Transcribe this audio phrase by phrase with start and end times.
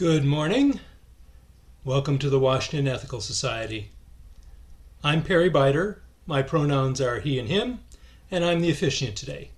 [0.00, 0.80] Good morning.
[1.84, 3.90] Welcome to the Washington Ethical Society.
[5.04, 6.00] I'm Perry Biter.
[6.24, 7.80] My pronouns are he and him,
[8.30, 9.50] and I'm the officiant today.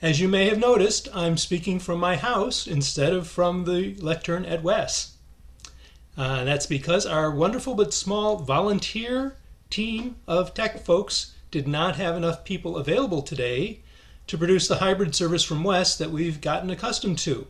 [0.00, 4.44] As you may have noticed, I'm speaking from my house instead of from the lectern
[4.44, 5.16] at Wes.
[6.16, 9.34] Uh, that's because our wonderful but small volunteer
[9.68, 13.80] team of tech folks did not have enough people available today
[14.28, 17.48] to produce the hybrid service from Wes that we've gotten accustomed to.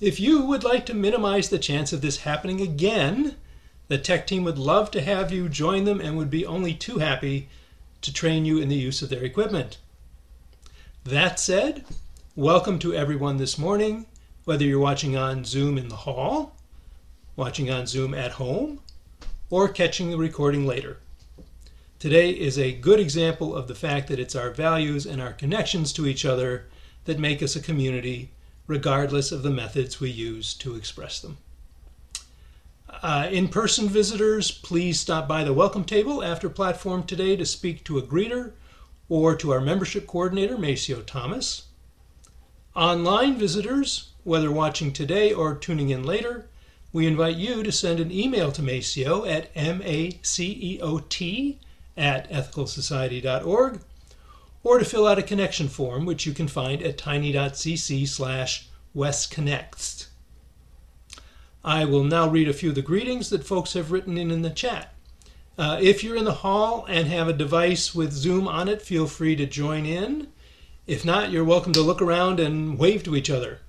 [0.00, 3.36] If you would like to minimize the chance of this happening again,
[3.88, 7.00] the tech team would love to have you join them and would be only too
[7.00, 7.50] happy
[8.00, 9.76] to train you in the use of their equipment.
[11.04, 11.84] That said,
[12.34, 14.06] welcome to everyone this morning,
[14.46, 16.56] whether you're watching on Zoom in the hall,
[17.36, 18.80] watching on Zoom at home,
[19.50, 20.96] or catching the recording later.
[21.98, 25.92] Today is a good example of the fact that it's our values and our connections
[25.92, 26.68] to each other
[27.04, 28.30] that make us a community
[28.70, 31.36] regardless of the methods we use to express them.
[33.02, 37.82] Uh, in person visitors, please stop by the welcome table after platform today to speak
[37.82, 38.52] to a greeter
[39.08, 41.64] or to our membership coordinator, Maceo Thomas.
[42.76, 46.48] Online visitors, whether watching today or tuning in later,
[46.92, 51.58] we invite you to send an email to Maceo at M-A-C-E-O-T
[51.96, 53.80] at ethicalsociety.org
[54.62, 60.06] or to fill out a connection form, which you can find at tiny.cc slash wesconnects.
[61.64, 64.42] I will now read a few of the greetings that folks have written in in
[64.42, 64.94] the chat.
[65.58, 69.06] Uh, if you're in the hall and have a device with Zoom on it, feel
[69.06, 70.28] free to join in.
[70.86, 73.60] If not, you're welcome to look around and wave to each other.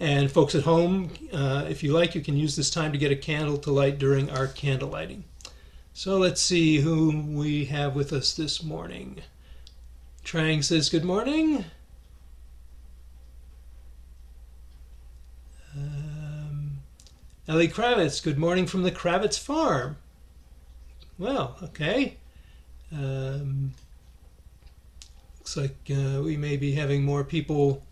[0.00, 3.12] And folks at home, uh, if you like, you can use this time to get
[3.12, 5.24] a candle to light during our candle lighting.
[5.92, 9.22] So let's see who we have with us this morning.
[10.24, 11.64] Trang says, Good morning.
[15.76, 16.78] Um,
[17.46, 19.96] Ellie Kravitz, good morning from the Kravitz farm.
[21.18, 22.16] Well, okay.
[22.92, 23.74] Um,
[25.38, 27.82] looks like uh, we may be having more people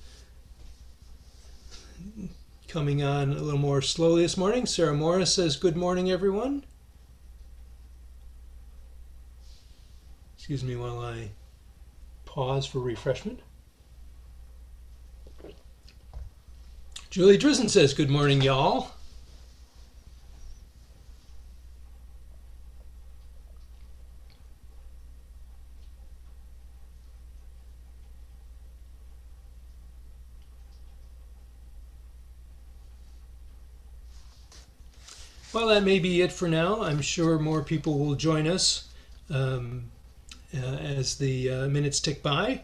[2.69, 4.67] coming on a little more slowly this morning.
[4.67, 6.65] Sarah Morris says, Good morning, everyone.
[10.37, 11.31] Excuse me while I
[12.37, 13.41] pause for refreshment.
[17.09, 18.91] Julie Drizzen says, Good morning, y'all.
[35.55, 36.83] Well, that may be it for now.
[36.83, 38.91] I'm sure more people will join us
[39.31, 39.91] um,
[40.57, 42.63] as the uh, minutes tick by.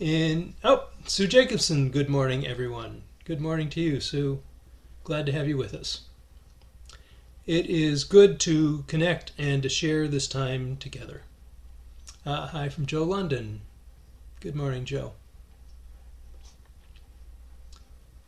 [0.00, 3.02] And oh, Sue Jacobson, good morning, everyone.
[3.24, 4.40] Good morning to you, Sue.
[5.04, 6.02] Glad to have you with us.
[7.46, 11.22] It is good to connect and to share this time together.
[12.24, 13.60] Uh, hi from Joe London.
[14.40, 15.12] Good morning, Joe.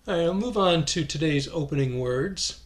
[0.07, 2.61] All right, I'll move on to today's opening words.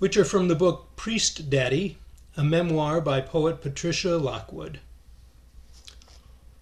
[0.00, 1.96] Which are from the book Priestdaddy,
[2.34, 4.80] a memoir by poet Patricia Lockwood.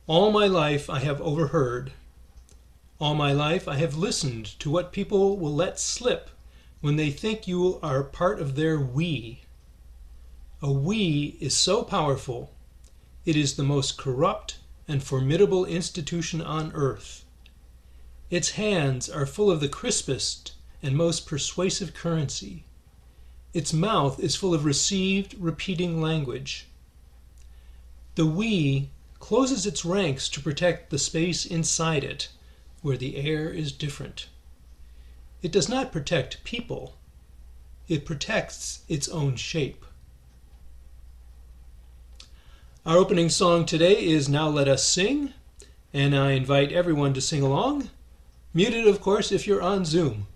[0.08, 1.92] All my life I have overheard.
[2.98, 6.30] All my life I have listened to what people will let slip
[6.80, 9.42] when they think you are part of their we.
[10.60, 12.52] A we is so powerful,
[13.24, 17.24] it is the most corrupt and formidable institution on earth.
[18.30, 22.64] Its hands are full of the crispest and most persuasive currency.
[23.54, 26.66] Its mouth is full of received, repeating language.
[28.14, 32.28] The we closes its ranks to protect the space inside it,
[32.82, 34.28] where the air is different.
[35.42, 36.96] It does not protect people,
[37.88, 39.84] it protects its own shape.
[42.84, 45.32] Our opening song today is Now Let Us Sing,
[45.92, 47.90] and I invite everyone to sing along.
[48.54, 50.26] Muted, of course, if you're on Zoom.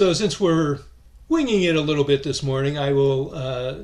[0.00, 0.78] So, since we're
[1.28, 3.80] winging it a little bit this morning, I will uh,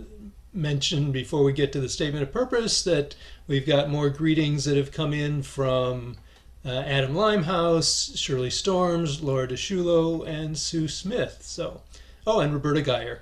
[0.51, 3.15] mention before we get to the statement of purpose that
[3.47, 6.17] we've got more greetings that have come in from
[6.65, 11.41] uh, Adam Limehouse, Shirley Storms, Laura DeShulo, and Sue Smith.
[11.43, 11.83] So,
[12.27, 13.21] oh, and Roberta Geyer.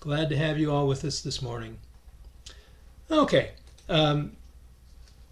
[0.00, 1.78] Glad to have you all with us this morning.
[3.08, 3.52] Okay.
[3.88, 4.32] Um,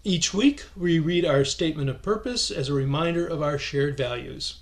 [0.05, 4.59] each week, we read our statement of purpose as a reminder of our shared values.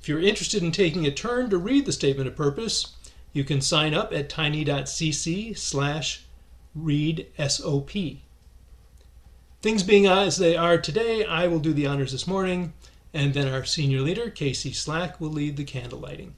[0.00, 2.94] If you're interested in taking a turn to read the statement of purpose,
[3.32, 6.24] you can sign up at tiny.cc slash
[6.74, 7.90] read SOP.
[9.60, 12.72] Things being as they are today, I will do the honors this morning,
[13.12, 16.36] and then our senior leader, Casey Slack, will lead the candle lighting.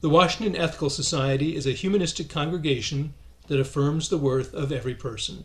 [0.00, 3.14] The Washington Ethical Society is a humanistic congregation
[3.48, 5.44] that affirms the worth of every person.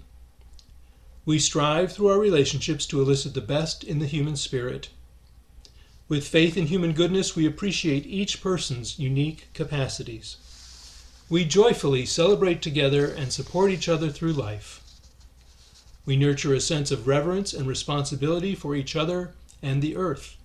[1.26, 4.90] We strive through our relationships to elicit the best in the human spirit
[6.14, 10.38] with faith in human goodness, we appreciate each person's unique capacities.
[11.28, 14.84] We joyfully celebrate together and support each other through life.
[16.06, 19.34] We nurture a sense of reverence and responsibility for each other
[19.64, 20.38] and the earth.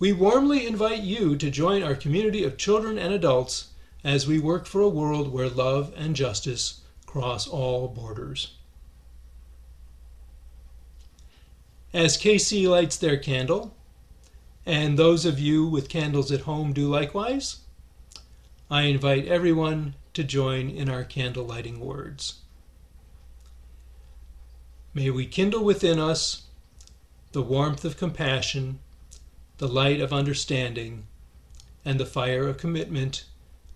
[0.00, 3.68] We warmly invite you to join our community of children and adults
[4.02, 8.54] as we work for a world where love and justice cross all borders.
[11.92, 13.76] As Casey lights their candle,
[14.64, 17.58] and those of you with candles at home do likewise.
[18.70, 22.40] I invite everyone to join in our candle lighting words.
[24.94, 26.42] May we kindle within us
[27.32, 28.78] the warmth of compassion,
[29.58, 31.06] the light of understanding,
[31.84, 33.24] and the fire of commitment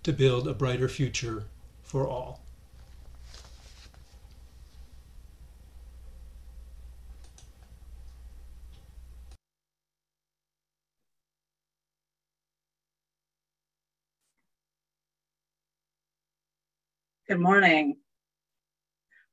[0.02, 1.44] to build a brighter future
[1.82, 2.45] for all.
[17.28, 17.96] Good morning.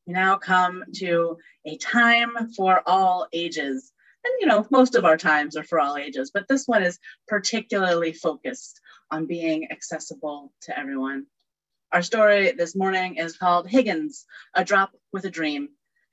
[0.08, 3.92] We now come to a time for all ages.
[4.26, 6.98] And you know, most of our times are for all ages, but this one is
[7.28, 8.82] particularly focused
[9.12, 11.28] on being accessible to everyone.
[11.92, 15.70] Our story this morning is called Higgins, A Drop with a Dream,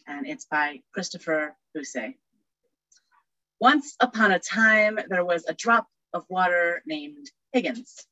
[0.06, 2.14] and it's by Christopher Busse.
[3.58, 8.06] Once upon a time, there was a drop of water named Higgins.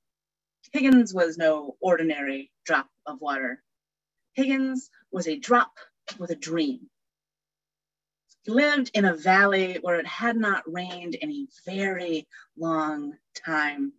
[0.72, 3.62] Higgins was no ordinary drop of water.
[4.34, 5.72] Higgins was a drop
[6.18, 6.90] with a dream.
[8.42, 13.94] He lived in a valley where it had not rained in a very long time.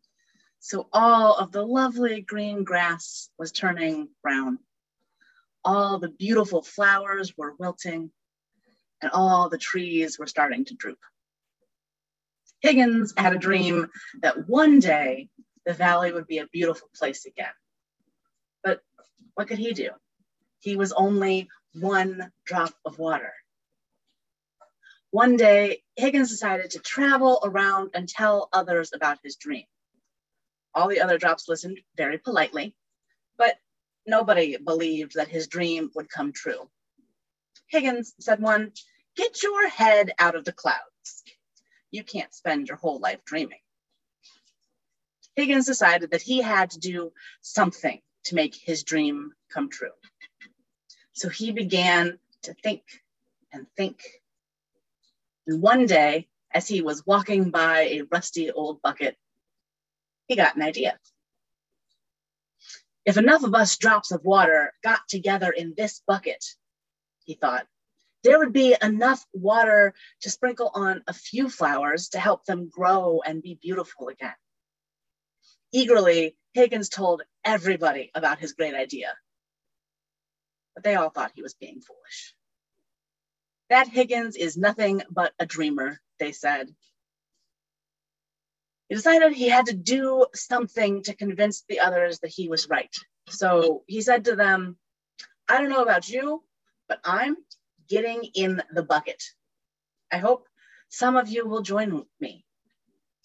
[0.60, 4.60] So all of the lovely green grass was turning brown.
[5.66, 8.12] All the beautiful flowers were wilting,
[9.02, 11.00] and all the trees were starting to droop.
[12.62, 13.88] Higgins had a dream
[14.22, 15.30] that one day
[15.66, 17.54] the valley would be a beautiful place again.
[19.40, 19.92] What could he do?
[20.60, 23.32] He was only one drop of water.
[25.12, 29.64] One day, Higgins decided to travel around and tell others about his dream.
[30.76, 32.76] All the other drops listened very politely,
[33.38, 33.58] but
[34.06, 36.70] nobody believed that his dream would come true.
[37.68, 38.74] Higgins said one,
[39.16, 41.24] Get your head out of the clouds.
[41.92, 43.62] You can't spend your whole life dreaming.
[45.38, 49.92] Higgins decided that he had to do something to make his dream come true.
[51.14, 52.84] So he began to think
[53.52, 54.02] and think.
[55.48, 59.18] And one day, as he was walking by a rusty old bucket,
[60.28, 60.98] he got an idea.
[63.04, 66.46] If enough of us drops of water got together in this bucket,
[67.26, 67.66] he thought,
[68.24, 73.22] there would be enough water to sprinkle on a few flowers to help them grow
[73.26, 74.36] and be beautiful again.
[75.72, 79.14] Eagerly, Higgins told everybody about his great idea.
[80.76, 82.36] But they all thought he was being foolish.
[83.70, 86.70] That Higgins is nothing but a dreamer, they said.
[88.90, 92.94] He decided he had to do something to convince the others that he was right.
[93.30, 94.78] So he said to them,
[95.50, 96.44] I don't know about you,
[96.90, 97.38] but I'm
[97.90, 99.24] getting in the bucket.
[100.12, 100.48] I hope
[100.90, 102.46] some of you will join me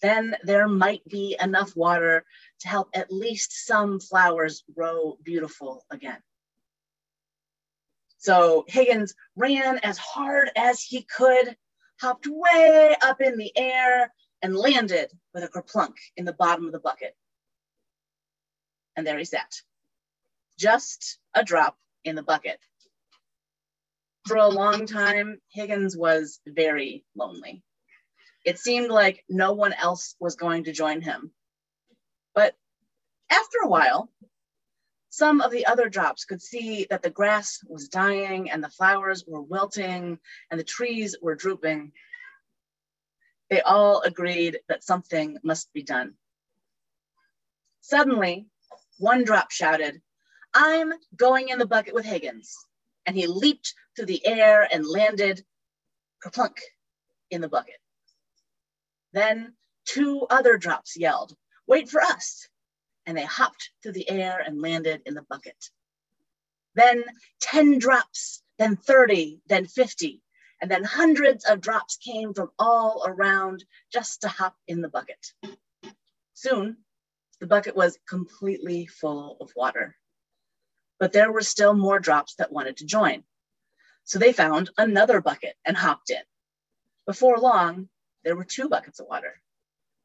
[0.01, 2.25] then there might be enough water
[2.59, 6.21] to help at least some flowers grow beautiful again.
[8.17, 11.55] So Higgins ran as hard as he could,
[11.99, 14.11] hopped way up in the air,
[14.41, 17.15] and landed with a kerplunk in the bottom of the bucket.
[18.95, 19.61] And there he sat,
[20.57, 22.59] just a drop in the bucket.
[24.25, 27.63] For a long time, Higgins was very lonely.
[28.45, 31.31] It seemed like no one else was going to join him.
[32.35, 32.55] But
[33.31, 34.11] after a while,
[35.09, 39.23] some of the other drops could see that the grass was dying and the flowers
[39.25, 40.19] were wilting
[40.51, 41.91] and the trees were drooping.
[43.49, 46.13] They all agreed that something must be done.
[47.81, 48.47] Suddenly,
[48.99, 50.01] one drop shouted,
[50.53, 52.55] I'm going in the bucket with Higgins.
[53.07, 55.43] And he leaped through the air and landed
[56.23, 56.57] kerplunk
[57.29, 57.75] in the bucket.
[59.15, 59.55] Then
[59.85, 62.49] two other drops yelled, Wait for us
[63.05, 65.69] and they hopped through the air and landed in the bucket.
[66.73, 67.05] Then
[67.39, 70.21] 10 drops, then 30, then 50,
[70.61, 75.33] and then hundreds of drops came from all around just to hop in the bucket.
[76.33, 76.77] Soon,
[77.39, 79.95] the bucket was completely full of water.
[80.99, 83.23] But there were still more drops that wanted to join.
[84.03, 86.21] So they found another bucket and hopped in.
[87.05, 87.87] Before long,
[88.25, 89.39] there were two buckets of water,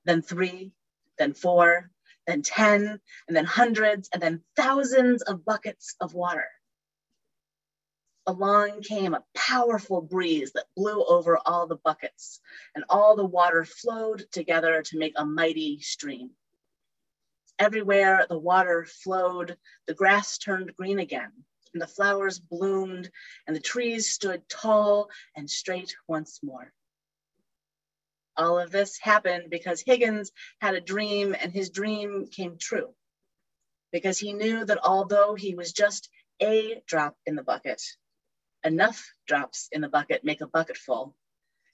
[0.04, 0.72] then three,
[1.18, 1.90] then four,
[2.26, 6.46] then 10, and then hundreds, and then thousands of buckets of water.
[8.26, 12.40] Along came a powerful breeze that blew over all the buckets,
[12.74, 16.30] and all the water flowed together to make a mighty stream.
[17.58, 21.32] Everywhere the water flowed, the grass turned green again,
[21.72, 23.10] and the flowers bloomed,
[23.46, 26.72] and the trees stood tall and straight once more.
[28.40, 30.32] All of this happened because Higgins
[30.62, 32.94] had a dream and his dream came true.
[33.92, 36.08] Because he knew that although he was just
[36.40, 37.82] a drop in the bucket,
[38.64, 41.14] enough drops in the bucket make a bucket full.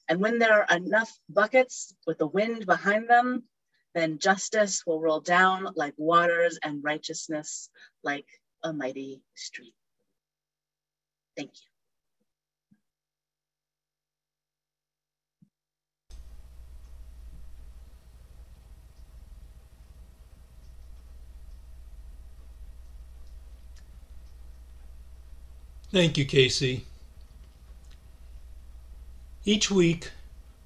[0.09, 3.45] And when there are enough buckets with the wind behind them,
[3.95, 7.71] then justice will roll down like waters and righteousness
[8.03, 8.27] like
[8.65, 9.73] a mighty stream.
[11.37, 11.76] Thank you.
[25.97, 26.85] Thank you, Casey.
[29.47, 30.11] Each week,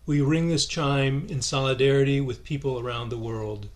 [0.04, 3.68] we ring this chime in solidarity with people around the world.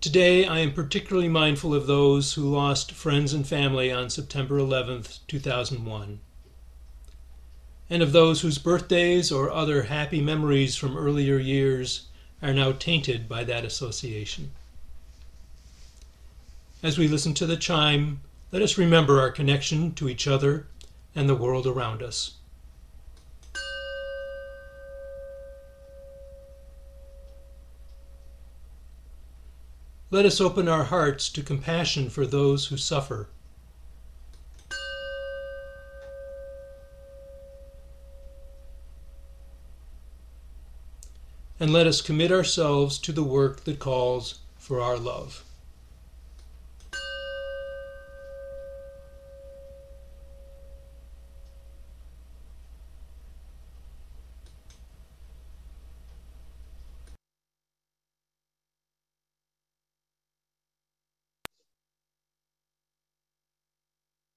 [0.00, 5.18] Today, I am particularly mindful of those who lost friends and family on September 11th,
[5.26, 6.20] 2001,
[7.90, 12.06] and of those whose birthdays or other happy memories from earlier years
[12.40, 14.52] are now tainted by that association.
[16.80, 18.20] As we listen to the chime,
[18.54, 20.68] let us remember our connection to each other
[21.12, 22.34] and the world around us.
[30.12, 33.26] Let us open our hearts to compassion for those who suffer.
[41.58, 45.42] And let us commit ourselves to the work that calls for our love.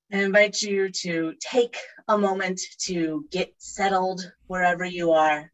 [0.09, 5.51] I invite you to take a moment to get settled wherever you are.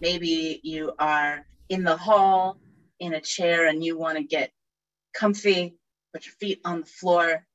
[0.00, 2.58] Maybe you are in the hall
[3.00, 4.50] in a chair and you want to get
[5.12, 5.74] comfy,
[6.14, 7.46] put your feet on the floor.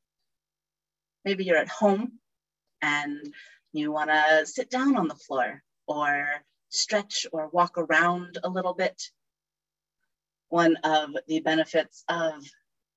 [1.23, 2.19] Maybe you're at home
[2.83, 3.33] and
[3.73, 6.27] you want to sit down on the floor or
[6.69, 9.09] stretch or walk around a little bit.
[10.49, 12.43] One of the benefits of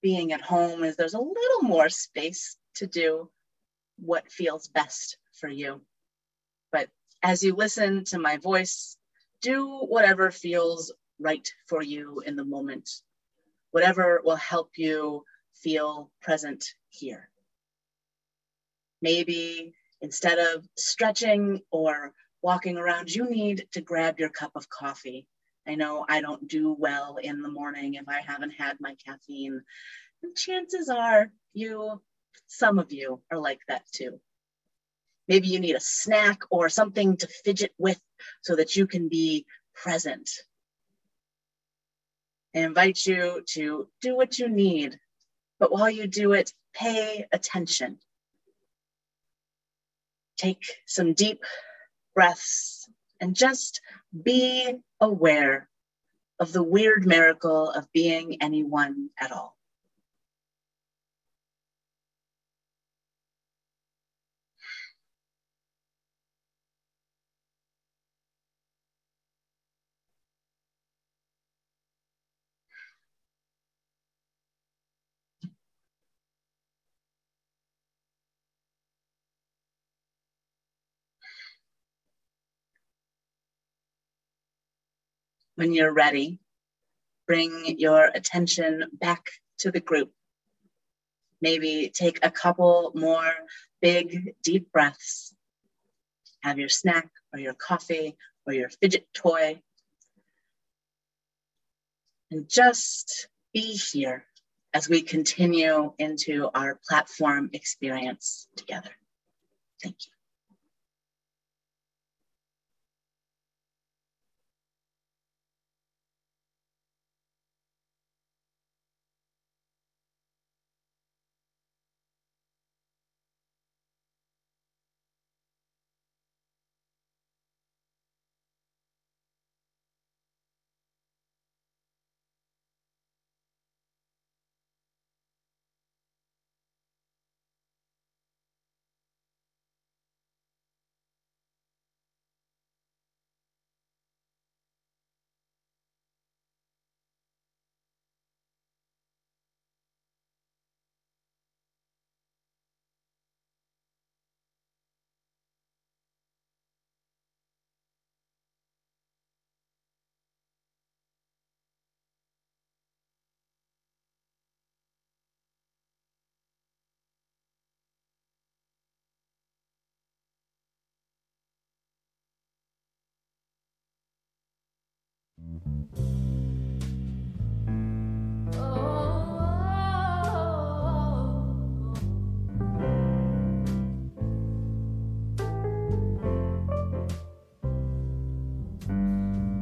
[0.03, 3.31] being at home is there's a little more space to do
[3.99, 5.81] what feels best for you.
[6.73, 6.89] But
[7.23, 8.97] as you listen to my voice,
[9.43, 12.89] do whatever feels right for you in the moment,
[13.71, 17.29] whatever will help you feel present here.
[19.03, 25.27] Maybe instead of stretching or walking around, you need to grab your cup of coffee.
[25.67, 29.61] I know I don't do well in the morning if I haven't had my caffeine.
[30.23, 32.01] And chances are you
[32.47, 34.21] some of you are like that too.
[35.29, 38.01] Maybe you need a snack or something to fidget with
[38.43, 39.45] so that you can be
[39.75, 40.31] present.
[42.55, 44.99] I invite you to do what you need,
[45.61, 47.99] but while you do it, pay attention.
[50.39, 51.45] Take some deep
[52.15, 52.89] breaths
[53.21, 53.81] and just
[54.23, 55.69] be aware
[56.41, 59.58] of the weird miracle of being anyone at all.
[85.59, 86.39] When you're ready,
[87.27, 89.27] bring your attention back
[89.59, 90.13] to the group.
[91.43, 93.35] Maybe take a couple more
[93.83, 95.35] big, deep breaths.
[96.45, 98.17] Have your snack or your coffee
[98.47, 99.61] or your fidget toy.
[102.31, 104.27] And just be here
[104.73, 108.91] as we continue into our platform experience together.
[109.83, 110.18] Thank you.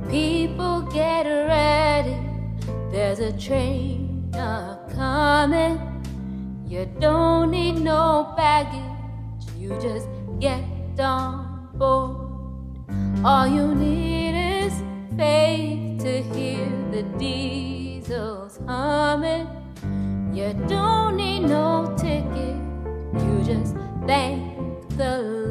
[0.08, 2.16] People get ready,
[2.90, 5.78] there's a train a coming.
[6.66, 10.08] You don't need no baggage, you just
[10.40, 10.64] get
[11.00, 12.16] on board.
[13.24, 14.72] All you need is
[15.16, 19.48] faith to hear the diesels humming.
[20.32, 22.56] You don't need no ticket,
[23.12, 23.74] you just
[24.06, 24.54] thank
[24.90, 25.45] the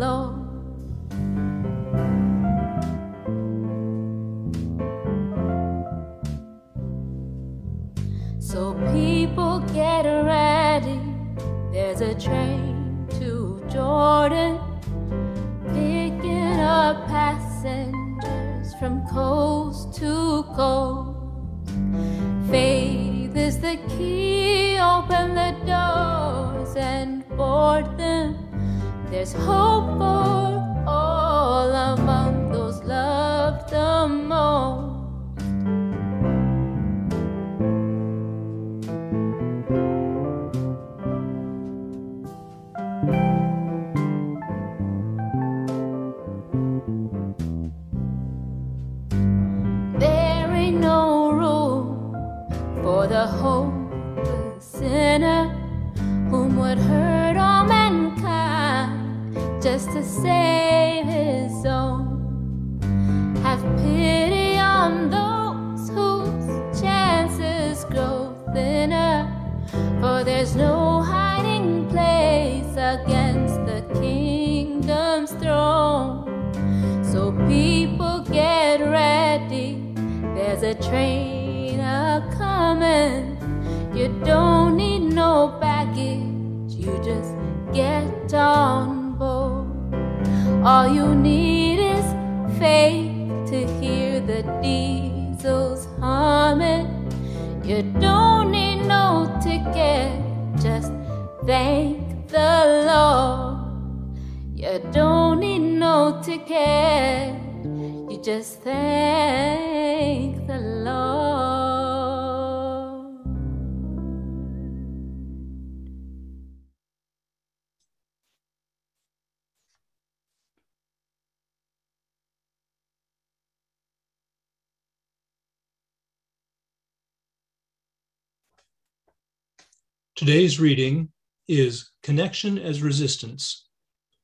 [130.26, 131.10] Today's reading
[131.48, 133.68] is Connection as Resistance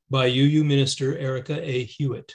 [0.10, 1.84] by UU Minister Erika A.
[1.84, 2.34] Hewitt.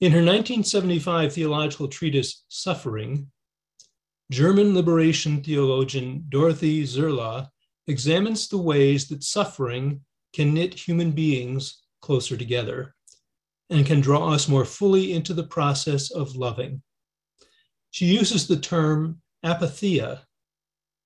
[0.00, 3.30] In her 1975 theological treatise, Suffering,
[4.32, 7.46] German liberation theologian Dorothee Sölle
[7.86, 10.00] examines the ways that suffering
[10.32, 12.96] can knit human beings closer together
[13.70, 16.82] and can draw us more fully into the process of loving.
[17.92, 20.22] She uses the term apatheia,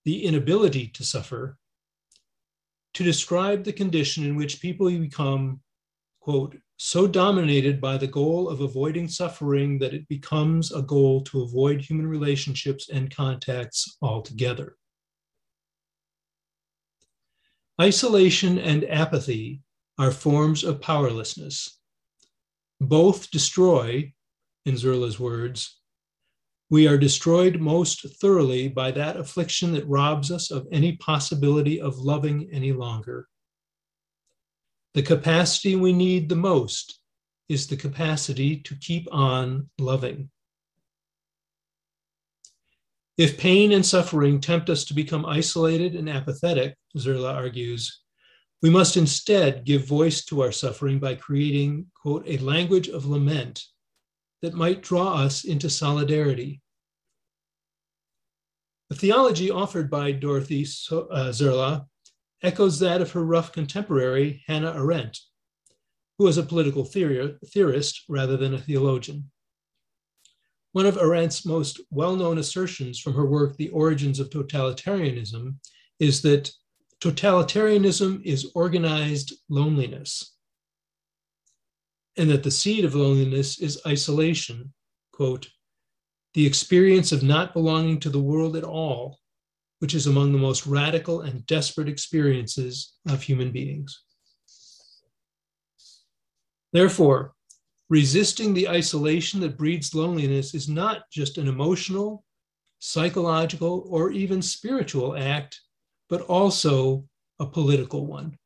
[0.05, 1.59] the inability to suffer,
[2.95, 5.61] to describe the condition in which people become,
[6.21, 11.43] quote, so dominated by the goal of avoiding suffering that it becomes a goal to
[11.43, 14.77] avoid human relationships and contacts altogether.
[17.81, 19.63] Isolation and apathy
[19.99, 21.79] are forms of powerlessness.
[22.81, 24.13] Both destroy,
[24.65, 25.78] in Sölle's words,
[26.71, 31.99] we are destroyed most thoroughly by that affliction that robs us of any possibility of
[31.99, 33.27] loving any longer.
[34.95, 37.01] The capacity we need the most
[37.49, 40.31] is the capacity to keep on loving.
[43.17, 48.03] If pain and suffering tempt us to become isolated and apathetic, Sölle argues,
[48.61, 53.65] we must instead give voice to our suffering by creating, quote, a language of lament
[54.43, 56.61] that might draw us into solidarity.
[58.91, 61.87] The theology offered by Dorothee uh, Sölle
[62.43, 65.19] echoes that of her rough contemporary, Hannah Arendt,
[66.19, 69.31] who was a political theorist rather than a theologian.
[70.73, 75.57] One of Arendt's most well known assertions from her work, The Origins of Totalitarianism,
[75.99, 76.53] is that
[77.01, 80.37] totalitarianism is organized loneliness,
[82.19, 84.73] and that the seed of loneliness is isolation,
[85.13, 85.49] quote,
[86.35, 89.19] the experience of not belonging to the world at all
[89.79, 94.03] which is among the most radical and desperate experiences of human beings.
[96.73, 97.35] Therefore,
[97.89, 102.25] resisting the isolation that breeds loneliness is not just an emotional,
[102.81, 105.61] psychological, or even spiritual act,
[106.09, 107.05] but also
[107.41, 108.37] a political one.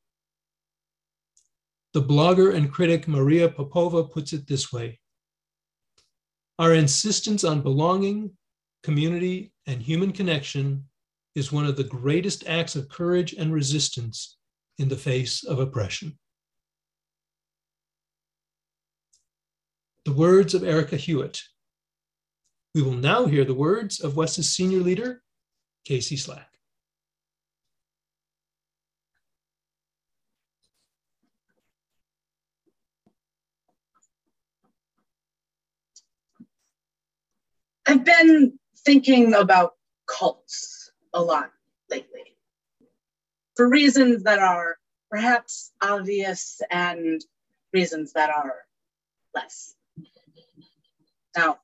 [1.92, 4.98] The blogger and critic Maria Popova puts it this way
[6.58, 8.30] Our insistence on belonging,
[8.82, 10.84] community, and human connection
[11.34, 14.36] is one of the greatest acts of courage and resistance
[14.78, 16.18] in the face of oppression.
[20.04, 21.42] The words of Erika Hewitt.
[22.74, 25.22] We will now hear the words of WES's senior leader,
[25.84, 26.51] Casey Slack.
[37.92, 39.74] I've been thinking about
[40.06, 41.50] cults a lot
[41.90, 42.38] lately
[43.54, 44.78] for reasons that are
[45.10, 47.22] perhaps obvious and
[47.74, 48.60] reasons that are
[49.34, 49.74] less.
[51.36, 51.58] Now,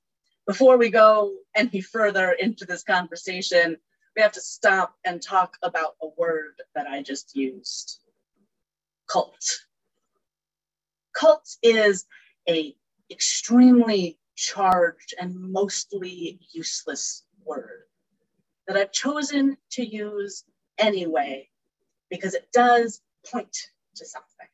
[0.47, 3.79] before we go any further into this conversation,
[4.15, 8.01] we have to stop and talk about a word that I just used
[9.11, 9.61] cult.
[11.15, 12.05] Cult is
[12.47, 12.77] a
[13.11, 17.83] extremely charged and mostly useless word
[18.69, 20.45] that I've chosen to use
[20.79, 21.49] anyway
[22.09, 23.57] because it does point
[23.97, 24.47] to something.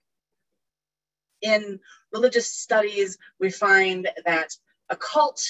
[1.43, 1.81] In
[2.15, 4.57] religious studies, we find that
[4.89, 5.43] a cult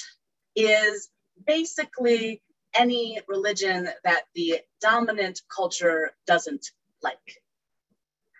[0.57, 1.11] is
[1.47, 2.43] basically
[2.75, 6.73] any religion that the dominant culture doesn't
[7.05, 7.43] like.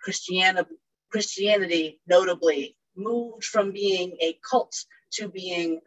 [0.03, 0.75] Christianity,
[1.09, 4.75] Christianity notably moved from being a cult
[5.15, 5.81] to being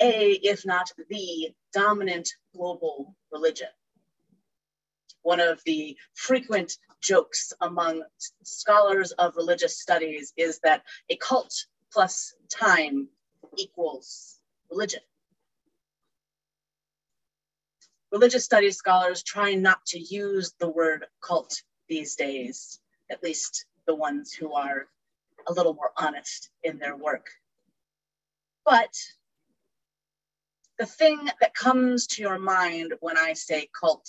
[0.00, 3.68] a, if not the dominant global religion.
[5.22, 8.02] One of the frequent jokes among
[8.42, 13.08] scholars of religious studies is that a cult plus time
[13.56, 14.38] equals
[14.70, 15.00] religion.
[18.10, 23.94] Religious studies scholars try not to use the word cult these days, at least the
[23.94, 24.88] ones who are
[25.48, 27.26] a little more honest in their work.
[28.64, 28.94] But
[30.78, 34.08] the thing that comes to your mind when I say cult,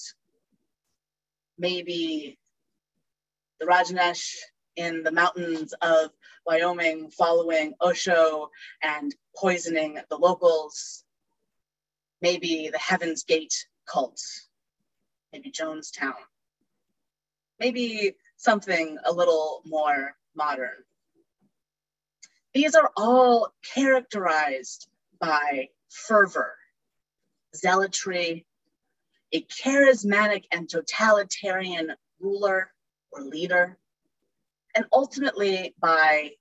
[1.57, 2.39] maybe
[3.59, 4.35] the Rajneesh
[4.75, 6.11] in the mountains of
[6.45, 8.49] Wyoming following Osho
[8.81, 11.03] and poisoning the locals,
[12.21, 14.21] maybe the Heaven's Gate cult,
[15.31, 16.13] maybe Jonestown,
[17.59, 20.83] maybe something a little more modern.
[22.53, 24.87] These are all characterized
[25.19, 26.53] by fervor,
[27.55, 28.45] zealotry,
[29.31, 32.71] a charismatic and totalitarian ruler
[33.11, 33.79] or leader,
[34.75, 36.31] and ultimately by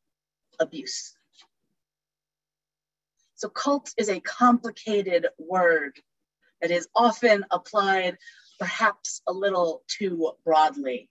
[0.60, 1.16] abuse.
[3.34, 5.98] So, cult is a complicated word
[6.60, 8.18] that is often applied
[8.58, 11.08] perhaps a little too broadly.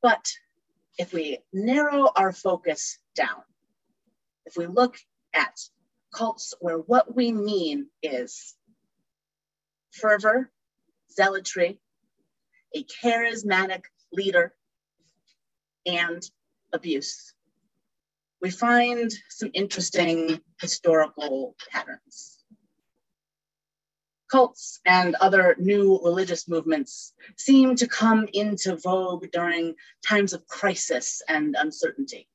[0.00, 0.32] But
[0.98, 3.42] if we narrow our focus down,
[4.46, 4.98] if we look
[5.32, 5.56] at
[6.12, 8.54] cults where what we mean is
[9.92, 10.50] fervor,
[11.12, 11.80] zealotry,
[12.74, 13.82] a charismatic
[14.12, 14.54] leader,
[15.86, 16.22] and
[16.72, 17.32] abuse.
[18.42, 22.37] we find some interesting historical patterns.
[24.30, 29.74] Cults and other new religious movements seem to come into vogue during
[30.06, 32.28] times of crisis and uncertainty.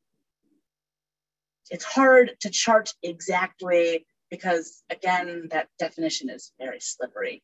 [1.70, 7.44] It's hard to chart exactly because, again, that definition is very slippery.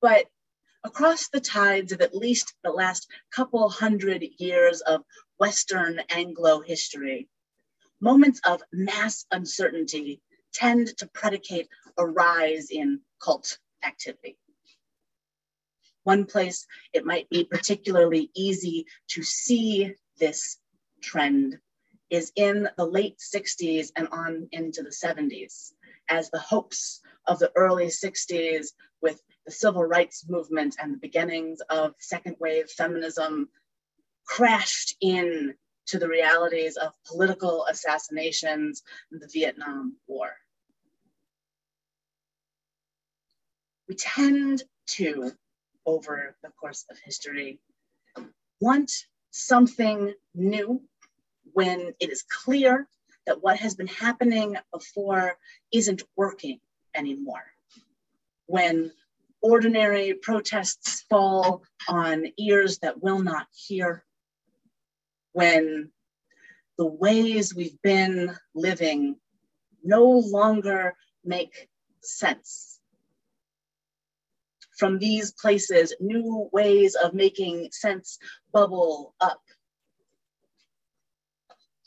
[0.00, 0.26] But
[0.84, 5.04] across the tides of at least the last couple hundred years of
[5.38, 7.28] Western Anglo history,
[8.00, 10.22] moments of mass uncertainty
[10.54, 14.38] tend to predicate a rise in cult activity.
[16.04, 20.58] One place it might be particularly easy to see this
[21.02, 21.58] trend
[22.10, 25.72] is in the late 60s and on into the 70s,
[26.08, 28.68] as the hopes of the early 60s
[29.02, 33.48] with the civil rights movement and the beginnings of second wave feminism
[34.24, 35.54] crashed in
[35.86, 40.30] to the realities of political assassinations and the Vietnam War.
[43.88, 45.32] We tend to,
[45.86, 47.58] over the course of history,
[48.60, 48.92] want
[49.30, 50.82] something new
[51.52, 52.86] when it is clear
[53.26, 55.36] that what has been happening before
[55.72, 56.60] isn't working
[56.94, 57.44] anymore.
[58.46, 58.92] When
[59.40, 64.04] ordinary protests fall on ears that will not hear,
[65.32, 65.90] when
[66.76, 69.16] the ways we've been living
[69.82, 71.68] no longer make
[72.02, 72.77] sense.
[74.78, 78.18] From these places, new ways of making sense
[78.52, 79.42] bubble up.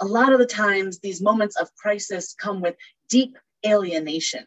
[0.01, 2.75] A lot of the times, these moments of crisis come with
[3.07, 4.45] deep alienation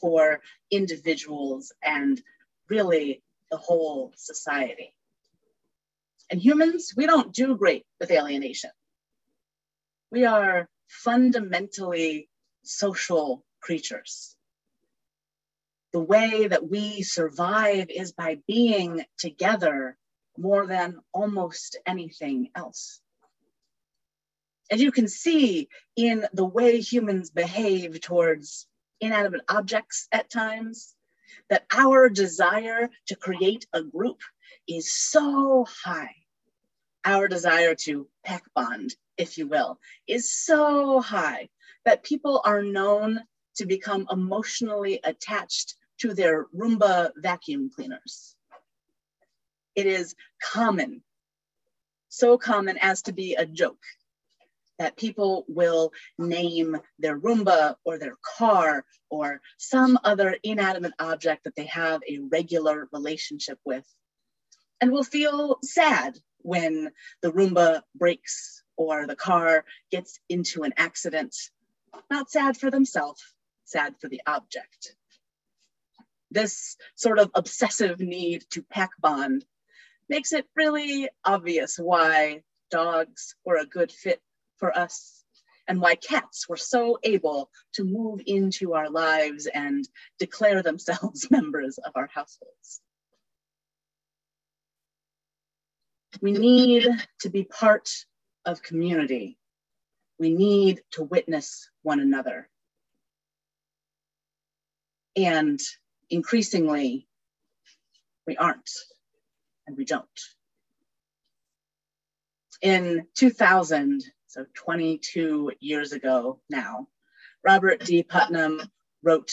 [0.00, 2.22] for individuals and
[2.68, 4.94] really the whole society.
[6.30, 8.70] And humans, we don't do great with alienation.
[10.10, 12.30] We are fundamentally
[12.62, 14.31] social creatures.
[15.92, 19.96] The way that we survive is by being together
[20.38, 23.00] more than almost anything else.
[24.70, 28.66] As you can see in the way humans behave towards
[29.00, 30.94] inanimate objects at times,
[31.50, 34.20] that our desire to create a group
[34.66, 36.14] is so high
[37.04, 41.48] our desire to pack bond, if you will, is so high
[41.84, 43.20] that people are known
[43.56, 48.34] to become emotionally attached to their Roomba vacuum cleaners.
[49.76, 51.02] It is common,
[52.08, 53.84] so common as to be a joke,
[54.80, 61.54] that people will name their Roomba or their car or some other inanimate object that
[61.54, 63.86] they have a regular relationship with
[64.80, 66.90] and will feel sad when
[67.22, 71.36] the Roomba breaks or the car gets into an accident.
[72.10, 73.22] Not sad for themselves,
[73.64, 74.96] sad for the object.
[76.32, 79.44] This sort of obsessive need to pack bond
[80.08, 84.20] makes it really obvious why dogs were a good fit
[84.56, 85.24] for us
[85.68, 89.86] and why cats were so able to move into our lives and
[90.18, 92.80] declare themselves members of our households.
[96.20, 96.86] We need
[97.20, 97.90] to be part
[98.44, 99.38] of community.
[100.18, 102.48] We need to witness one another.
[105.16, 105.60] And
[106.12, 107.08] increasingly,
[108.26, 108.70] we aren't
[109.66, 110.06] and we don't.
[112.60, 116.86] In 2000, so 22 years ago now,
[117.44, 118.02] Robert D.
[118.02, 118.60] Putnam
[119.02, 119.32] wrote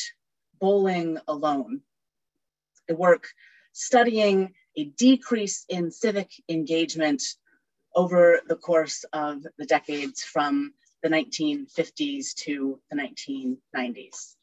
[0.60, 1.82] Bowling Alone,
[2.90, 3.28] a work
[3.72, 7.22] studying a decrease in civic engagement
[7.96, 14.36] over the course of the decades from the 1950s to the 1990s.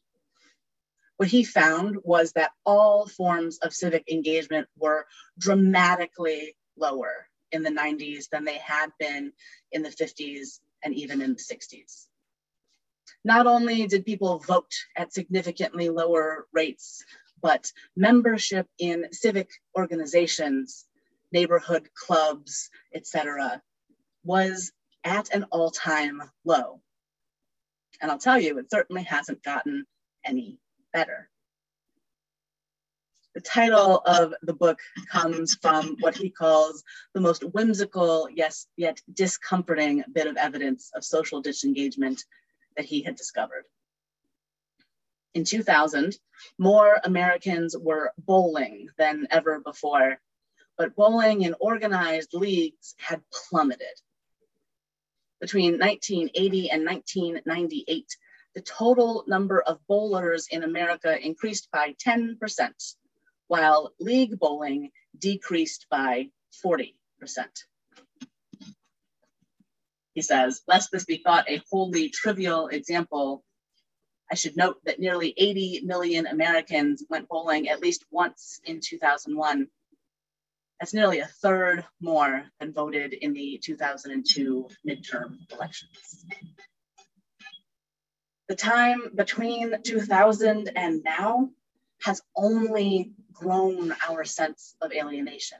[1.17, 5.07] What he found was that all forms of civic engagement were
[5.39, 9.33] dramatically lower in the 90s than they had been
[9.71, 12.05] in the 50s and even in the 60s.
[13.23, 17.03] Not only did people vote at significantly lower rates,
[17.41, 20.85] but membership in civic organizations,
[21.31, 23.61] neighborhood clubs, etc.,
[24.23, 24.71] was
[25.03, 26.81] at an all-time low.
[28.01, 29.85] And I'll tell you, it certainly hasn't gotten
[30.23, 30.59] any
[30.97, 31.29] better.
[33.35, 34.79] The title of the book
[35.11, 36.83] comes from what he calls
[37.13, 42.25] the most whimsical, yes, yet discomforting bit of evidence of social disengagement
[42.75, 43.65] that he had discovered.
[45.35, 46.17] In 2000,
[46.57, 50.19] more Americans were bowling than ever before,
[50.79, 53.97] but bowling in organized leagues had plummeted.
[55.39, 58.17] Between 1980 and 1998,
[58.57, 62.39] the total number of bowlers in America increased by 10%,
[63.49, 64.89] while league bowling
[65.19, 66.27] decreased by
[66.65, 66.95] 40%.
[70.15, 73.43] He says, lest this be thought a wholly trivial example,
[74.31, 79.67] I should note that nearly 80 million Americans went bowling at least once in 2001.
[80.79, 86.25] That's nearly a third more than voted in the 2002 midterm elections.
[88.47, 91.49] The time between 2000 and now
[92.03, 95.57] has only grown our sense of alienation.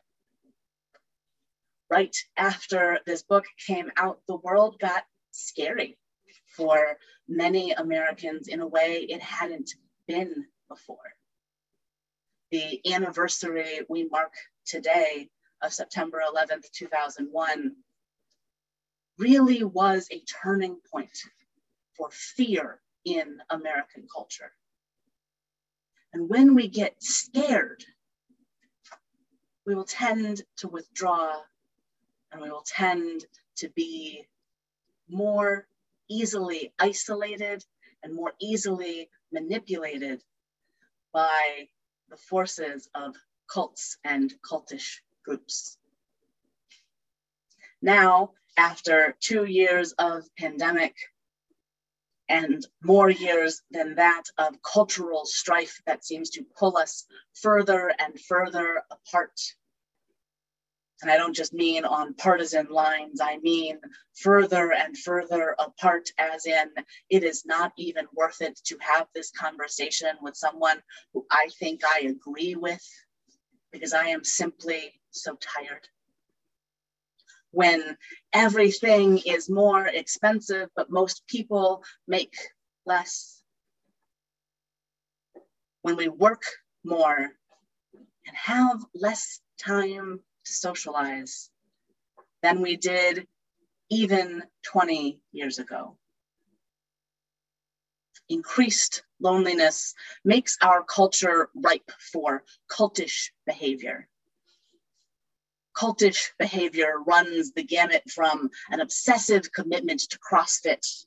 [1.90, 5.98] Right after this book came out, the world got scary
[6.56, 6.98] for
[7.28, 9.72] many Americans in a way it hadn't
[10.08, 11.14] been before.
[12.52, 14.34] The anniversary we mark
[14.66, 15.30] today
[15.62, 17.76] of September 11th, 2001,
[19.18, 21.18] really was a turning point
[21.98, 24.52] for fear in American culture.
[26.14, 27.84] And when we get scared,
[29.66, 31.42] we will tend to withdraw
[32.32, 33.26] and we will tend
[33.58, 34.26] to be
[35.10, 35.68] more
[36.10, 37.64] easily isolated
[38.04, 40.24] and more easily manipulated
[41.14, 41.68] by
[42.10, 43.16] the forces of
[43.52, 45.78] cults and cultish groups.
[47.82, 50.96] Now, after two years of pandemic
[52.30, 58.20] and more years than that of cultural strife that seems to pull us further and
[58.20, 59.40] further apart
[61.02, 63.80] and I don't just mean on partisan lines, I mean
[64.16, 66.72] further and further apart, as in
[67.10, 70.82] it is not even worth it to have this conversation with someone
[71.14, 72.84] who I think I agree with
[73.72, 75.88] because I am simply so tired.
[77.58, 77.98] When
[78.34, 82.36] everything is more expensive, but most people make
[82.86, 83.42] less.
[85.82, 86.44] When we work
[86.84, 91.50] more and have less time to socialize
[92.44, 93.26] than we did
[93.90, 95.98] even 20 years ago.
[98.30, 104.08] Increased loneliness makes our culture ripe for cultish behavior.
[105.78, 111.06] Cultish behavior runs the gamut from an obsessive commitment to CrossFit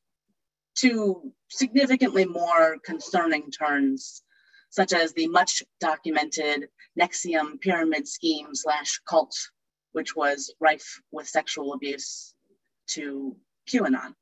[0.76, 4.22] to significantly more concerning turns
[4.70, 6.68] such as the much documented
[6.98, 9.36] NXIVM pyramid scheme slash cult,
[9.90, 12.32] which was rife with sexual abuse
[12.86, 13.36] to
[13.68, 14.14] QAnon.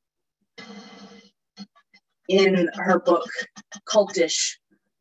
[2.29, 3.29] In her book,
[3.87, 4.57] Cultish,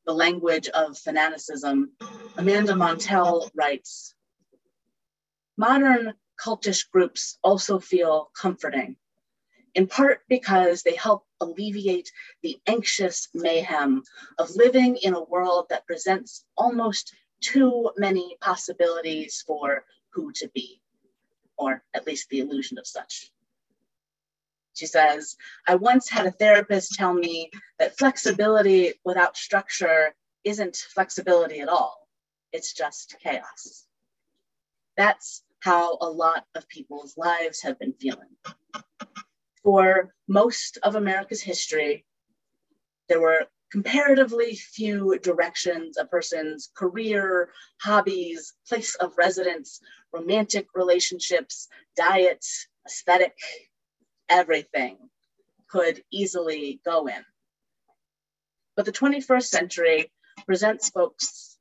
[0.05, 1.91] The Language of Fanaticism,
[2.35, 4.13] Amanda Montell writes,
[5.57, 8.95] modern cultish groups also feel comforting
[9.77, 14.01] in part because they help alleviate the anxious mayhem
[14.39, 20.81] of living in a world that presents almost too many possibilities for who to be,
[21.57, 23.31] or at least the illusion of such.
[24.73, 25.37] She says,
[25.67, 32.07] I once had a therapist tell me that flexibility without structure isn't flexibility at all,
[32.51, 33.85] it's just chaos.
[34.95, 38.35] That's how a lot of people's lives have been feeling
[39.67, 42.05] for most of America's history,
[43.09, 47.49] there were comparatively few directions a person's career,
[47.81, 49.81] hobbies, place of residence,
[50.13, 52.45] romantic relationships, diet,
[52.85, 53.35] aesthetic,
[54.29, 54.97] everything
[55.67, 57.25] could easily go in.
[58.77, 60.13] But the 21st century
[60.45, 61.57] presents folks,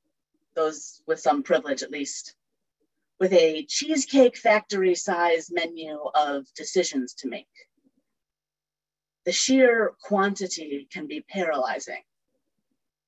[0.55, 2.35] those with some privilege at least,
[3.19, 7.47] with a cheesecake factory size menu of decisions to make
[9.27, 12.01] the sheer quantity can be paralyzing,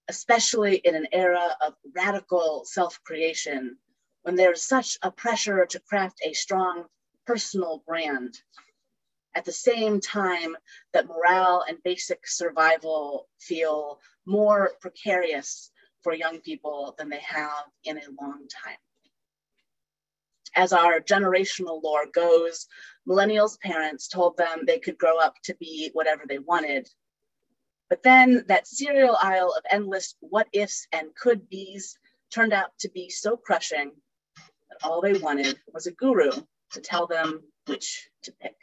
[0.10, 3.78] especially in an era of radical self creation
[4.24, 6.84] when there's such a pressure to craft a strong
[7.26, 8.38] personal brand.
[9.34, 10.57] At the same time
[10.91, 15.72] that morale and basic survival feel more precarious
[16.03, 18.76] for young people than they have in a long time
[20.56, 22.68] as our generational lore goes,
[23.08, 26.89] millennials' parents told them they could grow up to be whatever they wanted.
[27.89, 31.97] But then that cereal aisle of endless what ifs and could be's
[32.32, 33.91] turned out to be so crushing
[34.38, 36.32] that all they wanted was a guru
[36.74, 38.56] to tell them which to pick.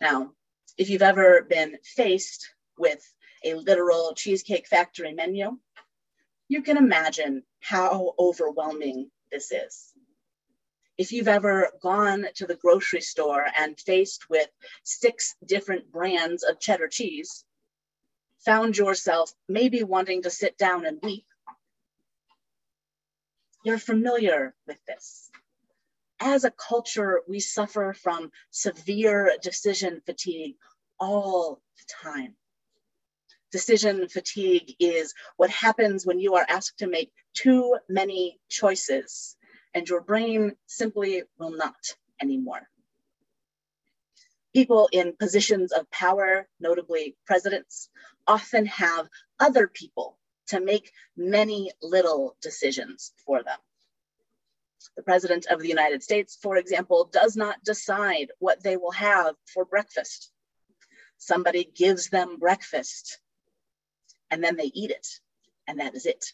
[0.00, 0.32] Now,
[0.76, 3.04] if you've ever been faced with
[3.44, 5.58] a literal Cheesecake Factory menu,
[6.48, 9.87] you can imagine how overwhelming this is.
[10.98, 14.48] If you've ever gone to the grocery store and faced with
[14.82, 17.44] six different brands of cheddar cheese,
[18.44, 21.24] found yourself maybe wanting to sit down and weep,
[23.64, 25.30] you're familiar with this.
[26.20, 30.56] As a culture, we suffer from severe decision fatigue
[30.98, 32.34] all the time.
[33.52, 39.36] Decision fatigue is what happens when you are asked to make too many choices
[39.74, 42.68] and your brain simply will not anymore.
[44.54, 47.90] People in positions of power, notably presidents,
[48.26, 49.08] often have
[49.38, 53.58] other people to make many little decisions for them.
[54.96, 59.34] The President of the United States, for example, does not decide what they will have
[59.52, 60.32] for breakfast.
[61.18, 63.20] Somebody gives them breakfast
[64.30, 65.06] and then they eat it,
[65.66, 66.32] and that is it.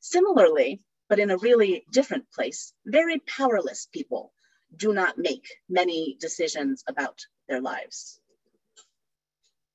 [0.00, 4.32] Similarly, but in a really different place, very powerless people
[4.76, 8.20] do not make many decisions about their lives.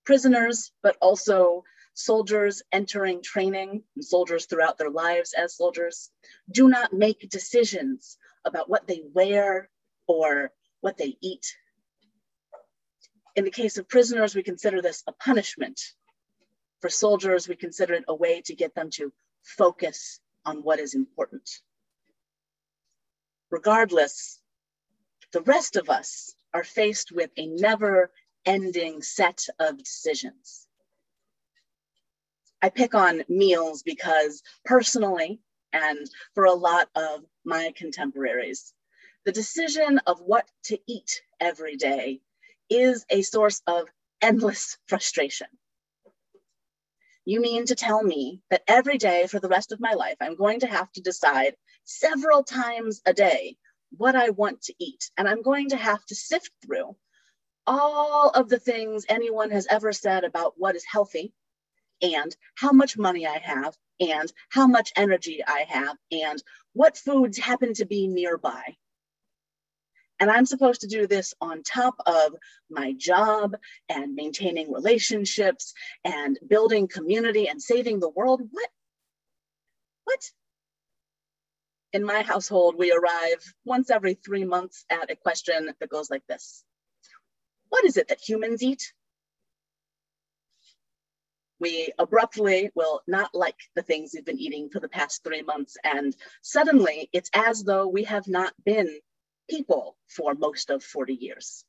[0.05, 6.09] Prisoners, but also soldiers entering training, and soldiers throughout their lives as soldiers,
[6.49, 9.69] do not make decisions about what they wear
[10.07, 11.45] or what they eat.
[13.36, 15.81] In the case of prisoners, we consider this a punishment.
[16.79, 19.11] For soldiers, we consider it a way to get them to
[19.43, 21.49] focus on what is important.
[23.49, 24.41] Regardless,
[25.31, 28.11] the rest of us are faced with a never
[28.45, 30.67] ending set of decisions.
[32.61, 35.39] I pick on meals because personally,
[35.73, 38.73] and for a lot of my contemporaries,
[39.25, 42.21] the decision of what to eat every day
[42.69, 43.87] is a source of
[44.21, 45.47] endless frustration.
[47.26, 50.36] You mean to tell me that every day for the rest of my life, I'm
[50.36, 53.57] going to have to decide several times a day
[53.97, 55.09] what I want to eat.
[55.17, 56.95] And I'm going to have to sift through
[57.65, 61.34] all of the things anyone has ever said about what is healthy
[62.01, 66.41] and how much money I have and how much energy I have and
[66.73, 68.76] what foods happen to be nearby.
[70.20, 72.36] And I'm supposed to do this on top of
[72.70, 73.57] my job
[73.89, 78.41] and maintaining relationships and building community and saving the world.
[78.51, 78.70] What?
[80.05, 80.32] What?
[81.93, 86.26] In my household, we arrive once every three months at a question that goes like
[86.28, 86.63] this
[87.70, 88.93] What is it that humans eat?
[91.59, 95.78] we abruptly will not like the things we've been eating for the past three months.
[95.84, 98.99] And suddenly it's as though we have not been
[99.49, 101.65] people for most of 40 years.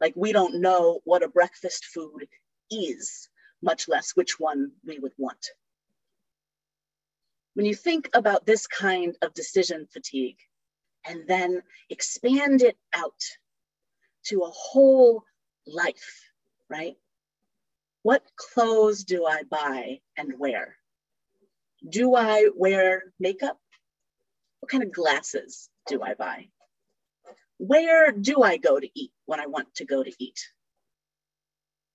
[0.00, 2.28] Like we don't know what a breakfast food
[2.70, 3.28] is,
[3.62, 5.50] much less which one we would want.
[7.54, 10.38] When you think about this kind of decision fatigue
[11.04, 13.20] and then expand it out
[14.26, 15.24] to a whole
[15.66, 16.30] life,
[16.68, 16.96] right?
[18.02, 20.76] What clothes do I buy and wear?
[21.88, 23.58] Do I wear makeup?
[24.60, 26.48] What kind of glasses do I buy?
[27.58, 30.40] Where do I go to eat when I want to go to eat?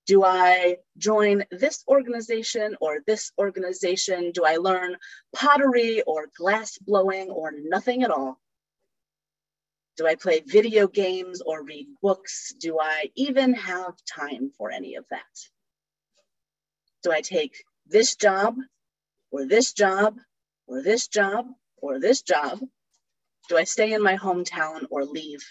[0.05, 4.31] Do I join this organization or this organization?
[4.31, 4.97] Do I learn
[5.33, 8.39] pottery or glass blowing or nothing at all?
[9.95, 12.53] Do I play video games or read books?
[12.59, 15.21] Do I even have time for any of that?
[17.03, 18.55] Do I take this job
[19.31, 20.17] or this job
[20.67, 21.47] or this job
[21.77, 22.59] or this job
[23.49, 25.43] do I stay in my hometown or leave?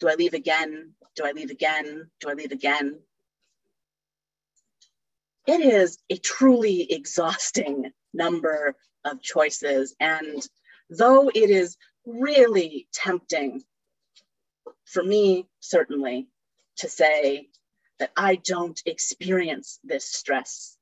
[0.00, 0.92] Do I leave again?
[1.14, 2.10] Do I leave again?
[2.20, 3.00] Do I leave again?
[5.46, 8.74] It is a truly exhausting number
[9.04, 9.94] of choices.
[10.00, 10.46] And
[10.90, 13.62] though it is really tempting
[14.84, 16.28] for me, certainly,
[16.78, 17.48] to say
[17.98, 20.76] that I don't experience this stress,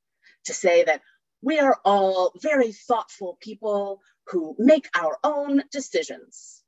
[0.44, 1.02] to say that
[1.42, 6.62] we are all very thoughtful people who make our own decisions.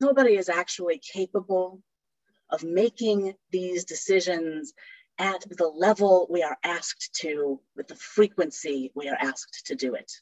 [0.00, 1.80] Nobody is actually capable
[2.50, 4.74] of making these decisions
[5.18, 9.94] at the level we are asked to, with the frequency we are asked to do
[9.94, 10.12] it.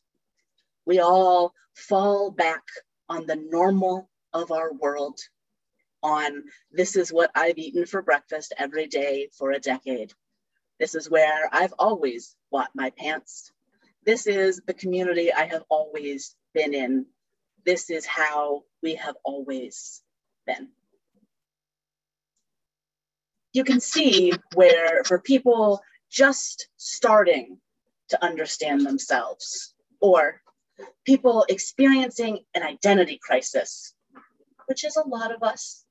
[0.84, 2.62] We all fall back
[3.08, 5.20] on the normal of our world,
[6.02, 10.12] on this is what I've eaten for breakfast every day for a decade.
[10.78, 13.52] This is where I've always bought my pants.
[14.04, 17.06] This is the community I have always been in.
[17.64, 20.02] This is how we have always
[20.46, 20.68] been.
[23.52, 25.80] You can see where, for people
[26.10, 27.58] just starting
[28.08, 30.42] to understand themselves, or
[31.04, 33.94] people experiencing an identity crisis,
[34.66, 35.84] which is a lot of us.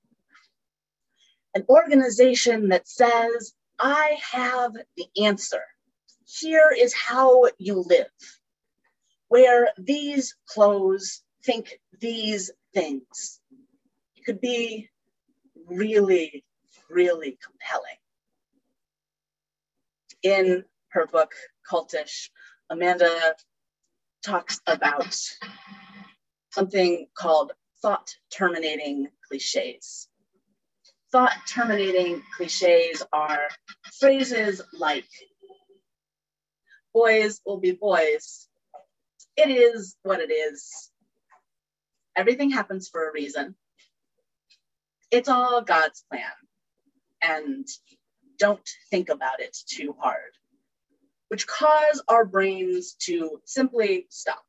[1.55, 5.61] An organization that says, I have the answer.
[6.39, 8.07] Here is how you live.
[9.29, 13.39] Wear these clothes think these things.
[14.15, 14.89] It could be
[15.67, 16.45] really,
[16.89, 17.97] really compelling.
[20.23, 21.33] In her book,
[21.69, 22.29] Cultish,
[22.69, 23.35] Amanda
[24.23, 25.17] talks about
[26.51, 27.51] something called
[27.81, 30.07] thought terminating cliches.
[31.11, 33.49] Thought terminating cliches are
[33.99, 35.09] phrases like,
[36.93, 38.47] boys will be boys.
[39.37, 40.91] It is what it is.
[42.15, 43.55] Everything happens for a reason.
[45.11, 46.23] It's all God's plan.
[47.21, 47.67] And
[48.39, 50.31] don't think about it too hard
[51.31, 54.43] which cause our brains to simply stop.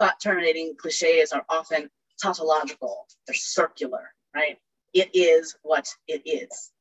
[0.00, 1.88] Thought terminating cliches are often
[2.20, 4.58] tautological, they're circular, right?
[4.92, 6.72] It is what it is.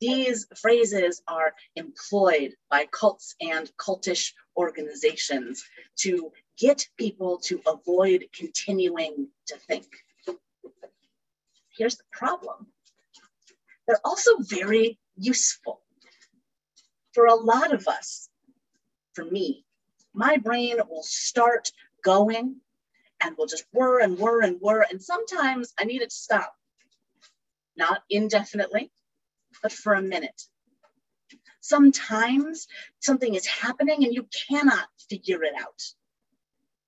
[0.00, 5.64] These phrases are employed by cults and cultish organizations
[6.00, 9.86] to get people to avoid continuing to think.
[11.76, 12.66] Here's the problem
[13.86, 15.80] they're also very useful
[17.12, 18.28] for a lot of us,
[19.14, 19.64] for me,
[20.14, 21.72] my brain will start
[22.04, 22.60] going
[23.20, 24.84] and will just whir and whir and whir.
[24.88, 26.54] And sometimes I need it to stop,
[27.76, 28.92] not indefinitely,
[29.62, 30.42] but for a minute.
[31.60, 32.66] Sometimes
[33.00, 35.82] something is happening and you cannot figure it out.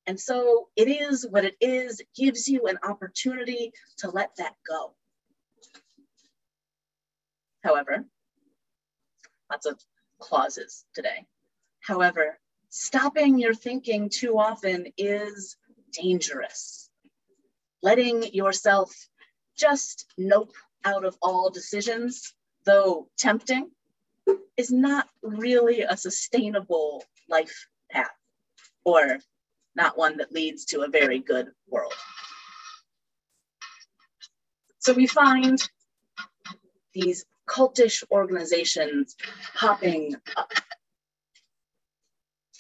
[0.07, 4.95] And so it is what it is, gives you an opportunity to let that go.
[7.63, 8.07] However,
[9.51, 9.79] lots of
[10.19, 11.27] clauses today.
[11.81, 12.39] However,
[12.71, 15.57] stopping your thinking too often is
[15.93, 16.89] dangerous.
[17.83, 18.95] Letting yourself
[19.57, 20.53] just nope
[20.85, 22.35] out of all decisions,
[22.65, 23.71] though tempting,
[24.57, 28.11] is not really a sustainable life path
[28.85, 29.19] or
[29.75, 31.95] not one that leads to a very good world.
[34.79, 35.59] So we find
[36.93, 39.17] these cultish organizations
[39.55, 40.53] popping up.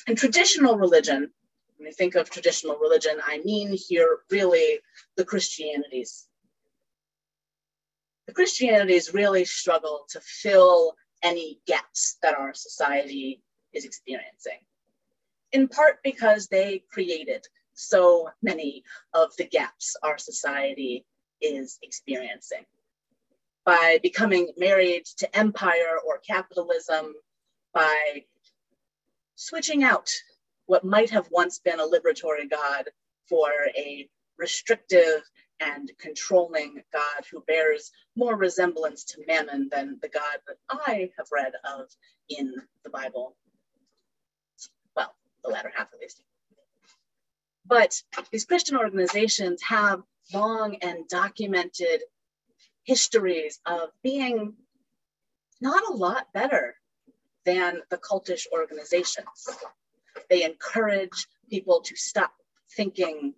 [0.07, 1.31] And traditional religion,
[1.77, 4.81] when I think of traditional religion, I mean here really
[5.17, 6.27] the Christianities.
[8.31, 14.61] The Christianities really struggle to fill any gaps that our society is experiencing,
[15.51, 21.05] in part because they created so many of the gaps our society
[21.41, 22.65] is experiencing.
[23.65, 27.17] By becoming married to empire or capitalism,
[27.75, 28.27] by
[29.35, 30.09] switching out
[30.67, 32.91] what might have once been a liberatory God
[33.29, 34.09] for a
[34.39, 35.23] restrictive
[35.61, 41.29] and controlling God who bears more resemblance to Mammon than the God that I have
[41.31, 41.89] read of
[42.29, 42.55] in
[42.85, 43.37] the Bible.
[44.97, 46.23] Well, the latter half at least.
[47.67, 50.03] But these Christian organizations have
[50.33, 52.03] long and documented
[52.85, 54.55] histories of being
[55.61, 56.75] not a lot better
[57.45, 59.49] than the cultish organizations.
[60.29, 62.33] They encourage people to stop
[62.77, 63.35] thinking.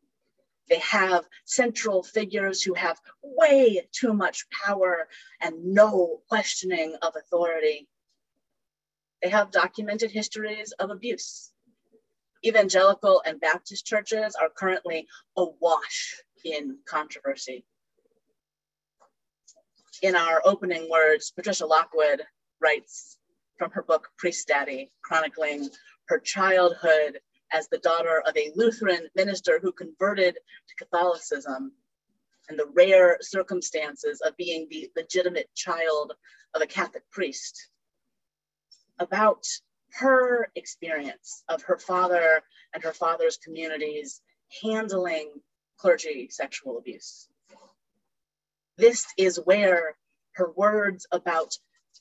[0.68, 5.08] They have central figures who have way too much power
[5.40, 7.88] and no questioning of authority.
[9.22, 11.52] They have documented histories of abuse.
[12.44, 15.06] Evangelical and Baptist churches are currently
[15.36, 17.64] awash in controversy
[20.02, 22.22] in our opening words, Patricia Lockwood
[22.60, 23.18] writes
[23.56, 25.70] from her book Priestdaddy, chronicling
[26.08, 27.20] her childhood
[27.52, 31.72] as the daughter of a Lutheran minister who converted to Catholicism
[32.48, 36.12] and the rare circumstances of being the legitimate child
[36.54, 37.68] of a Catholic priest.
[38.98, 39.44] About
[39.92, 42.42] her experience of her father
[42.74, 44.22] and her father's communities
[44.62, 45.30] handling
[45.78, 47.28] clergy sexual abuse.
[48.78, 49.96] This is where
[50.32, 51.58] her words about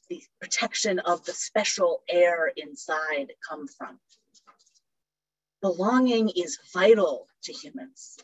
[0.09, 3.99] the protection of the special air inside come from.
[5.61, 8.17] Belonging is vital to humans,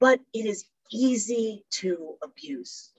[0.00, 2.90] but it is easy to abuse.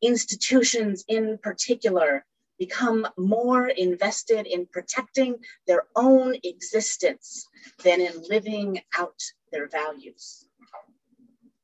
[0.00, 2.24] Institutions, in particular,
[2.58, 5.36] become more invested in protecting
[5.66, 7.46] their own existence
[7.84, 10.48] than in living out their values.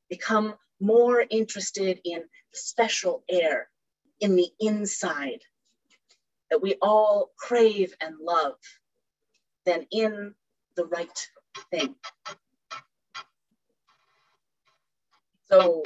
[0.07, 3.69] Become more interested in special air
[4.19, 5.41] in the inside
[6.51, 8.59] that we all crave and love,
[9.65, 10.35] than in
[10.75, 11.29] the right
[11.71, 11.95] thing.
[15.49, 15.83] So,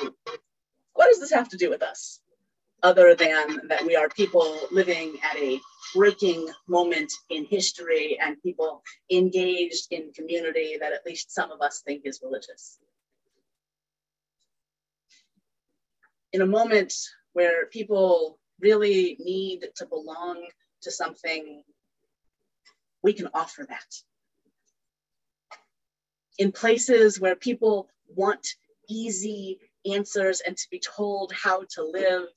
[0.94, 2.20] what does this have to do with us?
[2.84, 5.60] Other than that, we are people living at a
[5.96, 11.82] breaking moment in history and people engaged in community that at least some of us
[11.82, 12.78] think is religious.
[16.34, 16.94] In a moment
[17.34, 20.48] where people really need to belong
[20.82, 21.64] to something,
[23.02, 23.96] we can offer that.
[26.38, 28.48] In places where people want
[28.90, 32.28] easy answers and to be told how to live,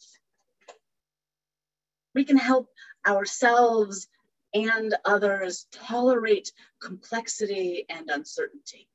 [2.14, 2.68] we can help
[3.06, 4.08] ourselves
[4.54, 8.88] and others tolerate complexity and uncertainty.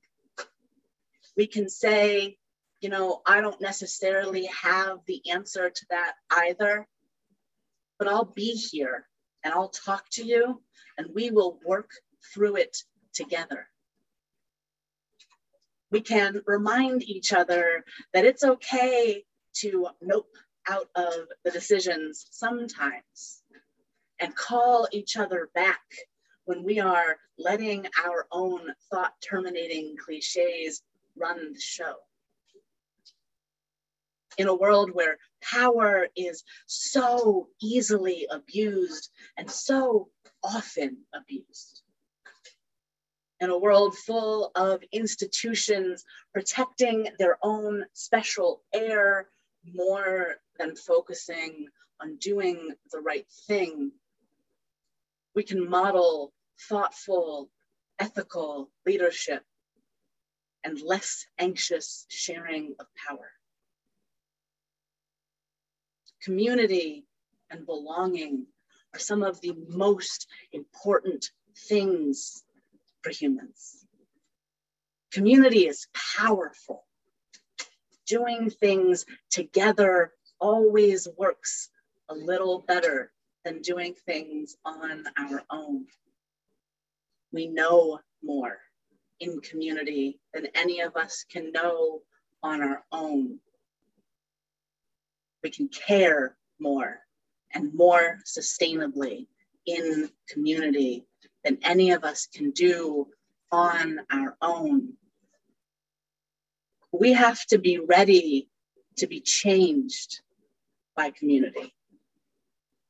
[1.37, 2.37] We can say,
[2.81, 6.87] you know, I don't necessarily have the answer to that either,
[7.97, 9.07] but I'll be here
[9.43, 10.61] and I'll talk to you
[10.97, 11.91] and we will work
[12.33, 12.77] through it
[13.13, 13.67] together.
[15.91, 17.83] We can remind each other
[18.13, 19.23] that it's okay
[19.57, 20.35] to nope
[20.67, 23.43] out of the decisions sometimes
[24.19, 25.81] and call each other back
[26.45, 30.81] when we are letting our own thought terminating cliches
[31.15, 31.95] run the show.
[34.37, 40.09] In a world where power is so easily abused and so
[40.43, 41.83] often abused.
[43.41, 49.29] In a world full of institutions protecting their own special air
[49.73, 51.67] more than focusing
[52.01, 53.91] on doing the right thing
[55.35, 56.33] we can model
[56.69, 57.49] thoughtful,
[57.99, 59.43] ethical leadership
[60.63, 63.31] and less anxious sharing of power.
[66.23, 67.05] Community
[67.51, 68.47] and belonging
[68.93, 71.29] are some of the most important
[71.67, 72.43] things
[73.05, 73.85] for humans.
[75.11, 75.85] Community is
[76.17, 76.85] powerful.
[78.07, 81.69] Doing things together always works
[82.09, 83.11] a little better
[83.43, 85.85] than doing things on our own.
[87.31, 88.57] We know more
[89.19, 92.01] in community than any of us can know
[92.41, 93.39] on our own.
[95.43, 97.01] We can care more
[97.53, 99.27] and more sustainably
[99.67, 101.05] in community
[101.45, 103.07] than any of us can do
[103.51, 104.93] on our own.
[106.91, 108.49] We have to be ready
[108.97, 110.21] to be changed
[110.95, 111.73] by community.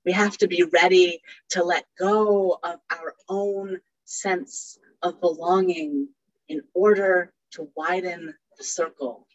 [0.05, 6.07] We have to be ready to let go of our own sense of belonging
[6.47, 9.27] in order to widen the circle.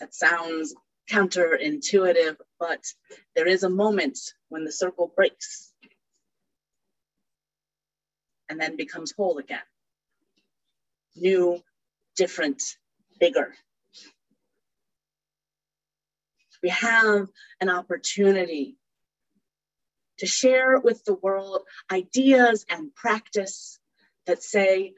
[0.00, 0.74] That sounds
[1.10, 2.84] counterintuitive, but
[3.36, 4.18] there is a moment
[4.48, 5.65] when the circle breaks
[8.48, 9.58] and then becomes whole again.
[11.14, 11.62] New,
[12.16, 12.62] different,
[13.18, 13.54] bigger.
[16.62, 17.28] We have
[17.60, 18.76] an opportunity
[20.18, 23.78] to share with the world ideas and practice
[24.26, 24.94] that say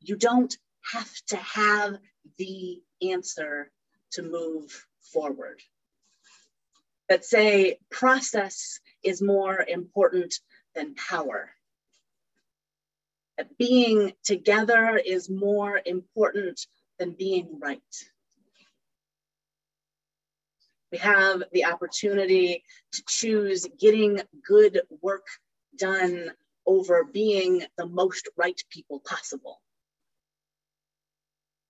[0.00, 0.56] you don't
[0.92, 1.98] have to have
[2.38, 3.70] the answer
[4.12, 5.60] to move forward.
[7.08, 10.34] That say process is more important
[10.74, 11.50] than power.
[13.58, 16.66] Being together is more important
[16.98, 17.80] than being right.
[20.92, 22.62] We have the opportunity
[22.92, 25.26] to choose getting good work
[25.76, 26.30] done
[26.66, 29.60] over being the most right people possible.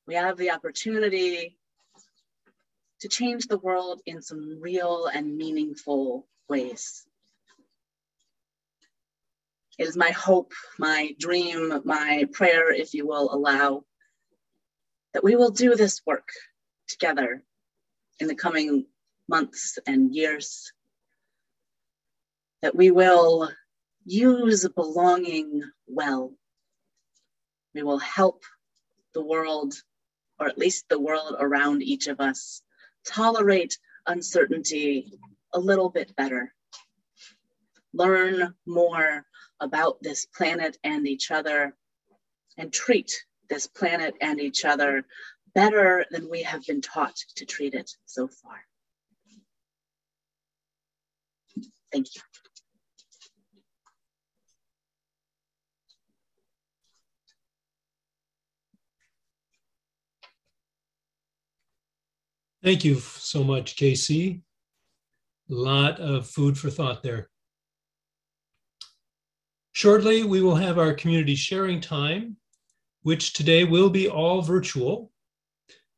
[0.06, 1.58] We have the opportunity
[3.00, 7.05] to change the world in some real and meaningful ways.
[9.79, 13.85] It is my hope, my dream, my prayer, if you will allow,
[15.12, 16.29] that we will do this work
[16.89, 17.43] together
[18.20, 18.87] in the coming
[19.29, 20.72] months and years.
[22.62, 23.51] That we will
[24.07, 26.33] use belonging well.
[27.74, 28.45] We will help
[29.12, 29.74] the world,
[30.41, 32.62] or at least the world around each of us,
[33.07, 35.18] tolerate uncertainty
[35.53, 36.55] a little bit better.
[37.93, 39.27] Learn more
[39.61, 41.74] about this planet and each other,
[42.59, 43.12] and treat
[43.48, 45.04] this planet and each other
[45.54, 48.61] better than we have been taught to treat it so far.
[51.92, 52.20] Thank you.
[62.62, 64.42] Thank you so much, Casey.
[65.50, 67.28] A lot of food for thought there.
[69.77, 72.39] Shortly, we will have our community sharing time,
[73.03, 75.12] which today will be all virtual.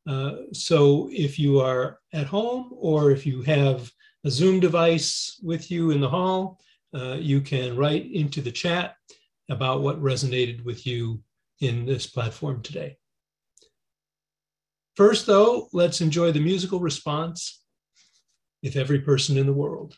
[0.05, 3.89] Uh, so if you are at home or if you have
[4.25, 6.59] a Zoom device with you in the hall,
[6.93, 8.95] uh, you can write into the chat
[9.49, 11.23] about what resonated with you
[11.61, 12.97] in this platform today.
[14.97, 17.63] First, though, let's enjoy the musical response,
[18.61, 19.95] If Every Person in the World.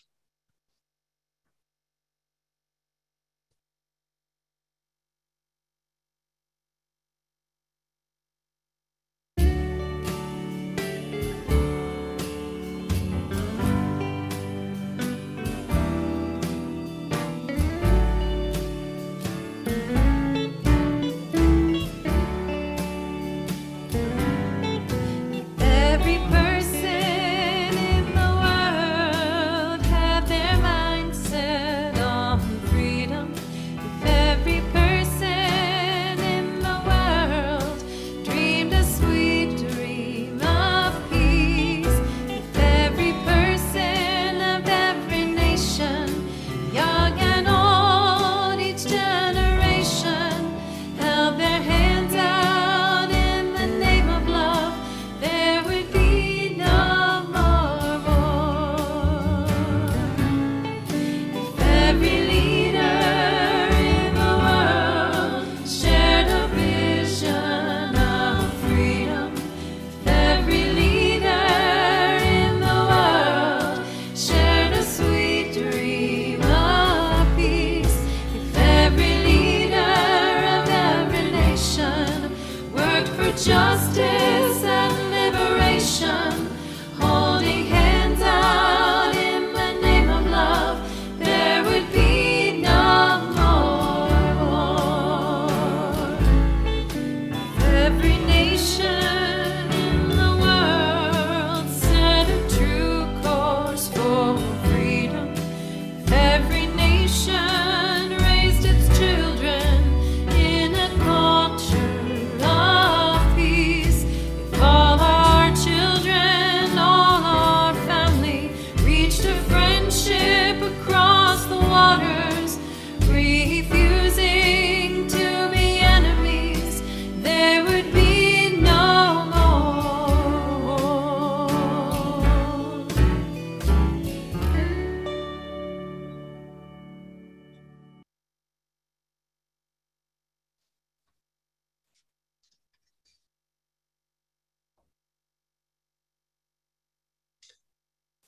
[98.62, 99.21] Every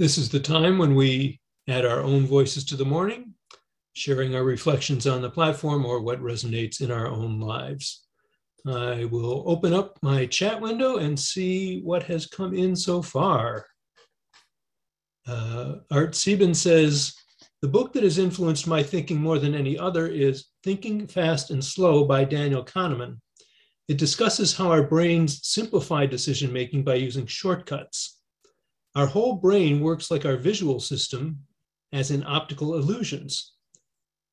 [0.04, 1.40] This is the time when we
[1.70, 3.36] add our own voices to the morning,
[3.94, 8.04] sharing our reflections on the platform or what resonates in our own lives.
[8.68, 13.66] I will open up my chat window and see what has come in so far.
[15.26, 17.16] Uh, Art Sieben says,
[17.62, 21.64] the book that has influenced my thinking more than any other is Thinking Fast and
[21.64, 23.22] Slow by Daniel Kahneman.
[23.88, 28.13] It discusses how our brains simplify decision making by using shortcuts.
[28.96, 31.40] Our whole brain works like our visual system,
[31.92, 33.54] as in optical illusions.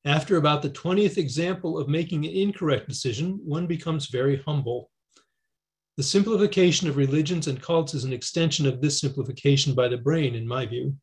[0.05, 4.91] After about the 20th example of making an incorrect decision, one becomes very humble.
[5.97, 10.35] The simplification of religions and cults is an extension of this simplification by the brain,
[10.35, 10.95] in my view.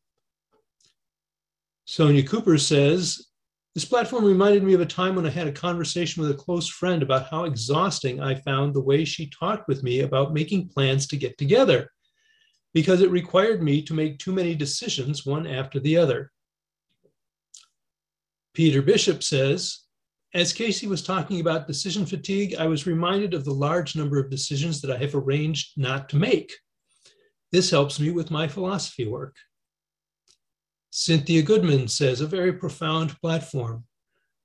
[1.85, 3.27] Sonia Cooper says,
[3.75, 6.67] This platform reminded me of a time when I had a conversation with a close
[6.67, 11.07] friend about how exhausting I found the way she talked with me about making plans
[11.07, 11.89] to get together,
[12.73, 16.31] because it required me to make too many decisions one after the other.
[18.53, 19.85] Peter Bishop says,
[20.33, 24.29] as Casey was talking about decision fatigue, I was reminded of the large number of
[24.29, 26.53] decisions that I have arranged not to make.
[27.51, 29.35] This helps me with my philosophy work.
[30.91, 33.85] Cynthia Goodman says, a very profound platform.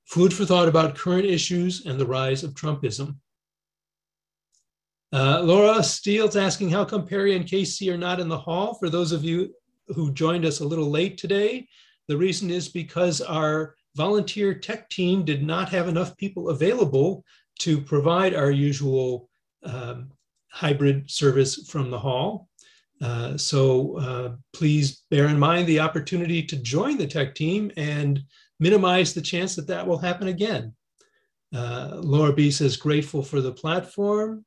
[0.07, 3.16] Food for thought about current issues and the rise of Trumpism.
[5.14, 8.74] Uh, Laura Steele's asking how come Perry and Casey are not in the hall?
[8.74, 9.54] For those of you
[9.94, 11.68] who joined us a little late today,
[12.08, 17.24] the reason is because our volunteer tech team did not have enough people available
[17.60, 19.30] to provide our usual
[19.62, 20.10] um,
[20.50, 22.48] hybrid service from the hall.
[23.00, 28.20] Uh, so uh, please bear in mind the opportunity to join the tech team and
[28.58, 30.74] minimize the chance that that will happen again.
[31.54, 34.44] Uh, Laura B says, grateful for the platform.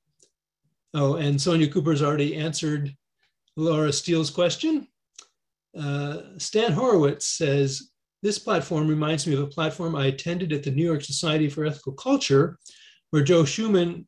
[0.98, 2.92] Oh, and Sonia Cooper's already answered
[3.56, 4.88] Laura Steele's question.
[5.80, 7.92] Uh, Stan Horowitz says,
[8.24, 11.66] this platform reminds me of a platform I attended at the New York Society for
[11.66, 12.58] Ethical Culture,
[13.12, 14.08] where Joe Schuman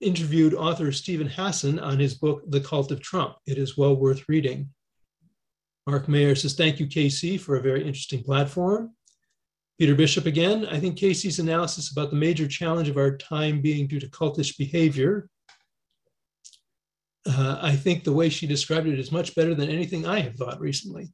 [0.00, 3.34] interviewed author Steven Hassan on his book, The Cult of Trump.
[3.44, 4.68] It is well worth reading.
[5.88, 8.92] Mark Mayer says, Thank you, Casey, for a very interesting platform.
[9.76, 13.88] Peter Bishop again, I think Casey's analysis about the major challenge of our time being
[13.88, 15.28] due to cultish behavior.
[17.28, 20.36] Uh, I think the way she described it is much better than anything I have
[20.36, 21.12] thought recently.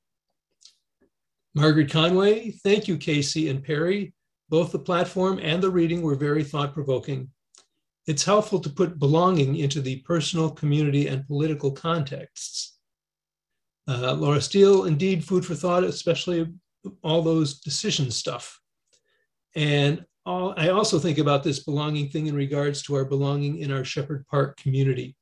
[1.55, 4.15] Margaret Conway, thank you, Casey and Perry.
[4.49, 7.31] Both the platform and the reading were very thought provoking.
[8.07, 12.79] It's helpful to put belonging into the personal, community, and political contexts.
[13.89, 16.47] Uh, Laura Steele, indeed, food for thought, especially
[17.03, 18.61] all those decision stuff.
[19.55, 23.73] And all, I also think about this belonging thing in regards to our belonging in
[23.73, 25.17] our Shepherd Park community.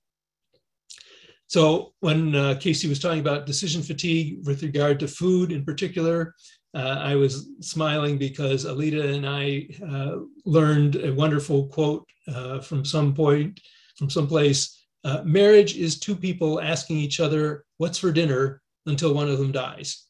[1.50, 6.36] So when uh, Casey was talking about decision fatigue with regard to food in particular,
[6.74, 12.84] uh, I was smiling because Alita and I uh, learned a wonderful quote uh, from
[12.84, 13.58] some point,
[13.96, 14.86] from some place.
[15.02, 19.50] Uh, marriage is two people asking each other what's for dinner until one of them
[19.50, 20.06] dies.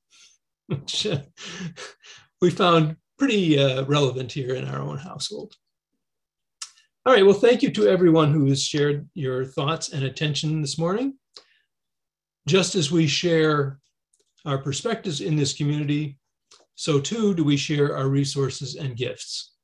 [0.68, 1.20] Which uh,
[2.40, 5.56] we found pretty relevant here in our own household.
[7.06, 10.76] All right, well, thank you to everyone who has shared your thoughts and attention this
[10.76, 11.14] morning.
[12.46, 13.78] Just as we share
[14.44, 16.18] our perspectives in this community,
[16.74, 19.54] so too do we share our resources and gifts.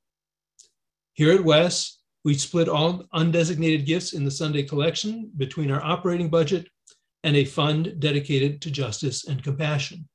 [1.13, 6.31] Here at WES, we split all undesignated gifts in the Sunday collection between our operating
[6.31, 6.67] budget
[7.23, 10.09] and a fund dedicated to justice and compassion.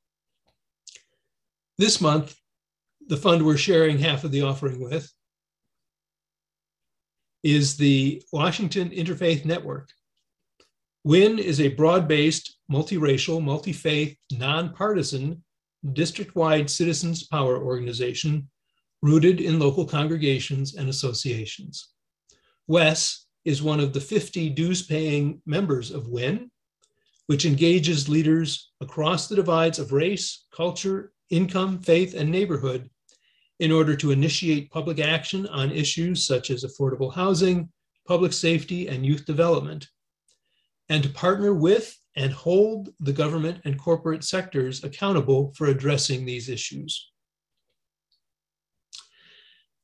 [1.78, 2.36] This month,
[3.08, 5.14] the fund we're sharing half of the offering with
[7.44, 9.90] is the Washington Interfaith Network.
[11.04, 15.44] WIN is a broad based, multiracial, multi faith, nonpartisan,
[15.94, 18.48] district wide citizens' power organization
[19.02, 21.90] rooted in local congregations and associations.
[22.68, 26.52] WES is one of the 50 dues paying members of WIN,
[27.26, 32.90] which engages leaders across the divides of race, culture, income, faith, and neighborhood
[33.62, 37.70] in order to initiate public action on issues such as affordable housing,
[38.08, 39.88] public safety, and youth development,
[40.90, 46.50] and to partner with and hold the government and corporate sectors accountable for addressing these
[46.50, 47.12] issues.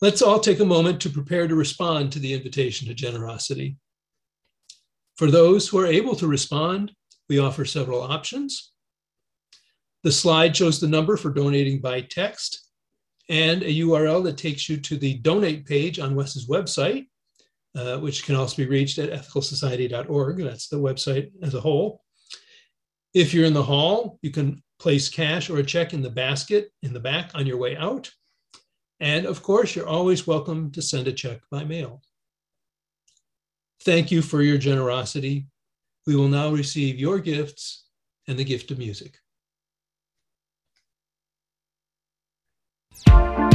[0.01, 3.77] Let's all take a moment to prepare to respond to the invitation to generosity.
[5.17, 6.93] For those who are able to respond,
[7.29, 8.71] we offer several options.
[10.01, 12.66] The slide shows the number for donating by text
[13.29, 17.07] and a URL that takes you to the donate page on WES's website,
[17.75, 20.37] uh, which can also be reached at ethicalsociety.org.
[20.37, 22.03] That's the website as a whole.
[23.13, 26.71] If you're in the hall, you can place cash or a check in the basket
[26.83, 28.11] in the back on your way out.
[28.99, 32.01] And of course, you're always welcome to send a check by mail.
[33.83, 35.47] Thank you for your generosity.
[36.05, 37.85] We will now receive your gifts
[38.27, 39.19] and the gift of music.
[43.05, 43.46] you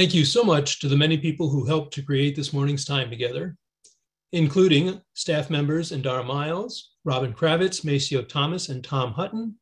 [0.00, 3.10] Thank you so much to the many people who helped to create this morning's time
[3.10, 3.58] together.
[4.32, 9.56] including staff members Indara Miles, Robin Kravitz, Maceo Thomas, and Tom Hutton,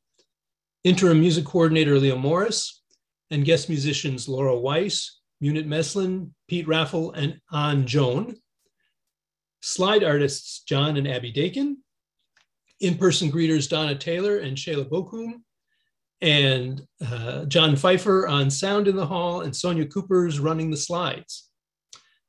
[0.84, 2.82] interim music coordinator Leo Morris,
[3.30, 8.36] and guest musicians Laura Weiss, Munit Meslin, Pete Raffel, and An Joan.
[9.60, 11.78] Slide artists John and Abby Dakin,
[12.80, 15.42] in-person greeters Donna Taylor and Shayla Bokum,
[16.20, 21.48] and uh, John Pfeiffer on sound in the hall, and Sonia Cooper's running the slides.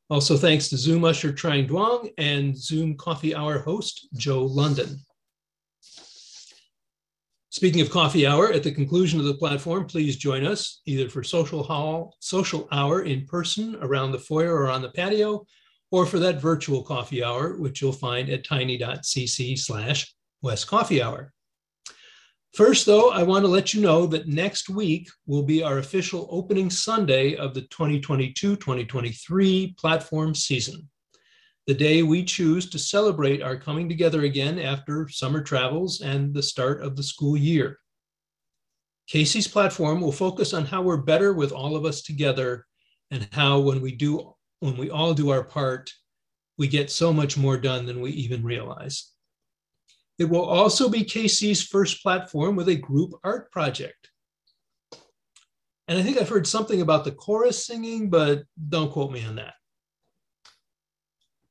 [0.09, 4.99] Also, thanks to Zoom usher Trang Duong and Zoom coffee hour host Joe London.
[7.51, 11.23] Speaking of coffee hour, at the conclusion of the platform, please join us either for
[11.23, 15.45] social hall, social hour in person around the foyer or on the patio,
[15.91, 21.33] or for that virtual coffee hour, which you'll find at tiny.cc slash West Coffee Hour.
[22.53, 26.27] First, though, I want to let you know that next week will be our official
[26.31, 30.89] opening Sunday of the 2022 2023 platform season,
[31.67, 36.41] the day we choose to celebrate our coming together again after summer travels and the
[36.41, 37.77] start of the school year.
[39.07, 42.65] Casey's platform will focus on how we're better with all of us together
[43.11, 45.91] and how when we do when we all do our part,
[46.57, 49.11] we get so much more done than we even realize.
[50.19, 54.11] It will also be Casey's first platform with a group art project.
[55.87, 59.37] And I think I've heard something about the chorus singing, but don't quote me on
[59.37, 59.53] that.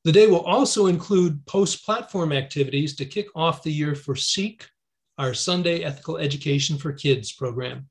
[0.05, 4.69] The day will also include post platform activities to kick off the year for SEEK,
[5.17, 7.89] our Sunday Ethical Education for Kids program.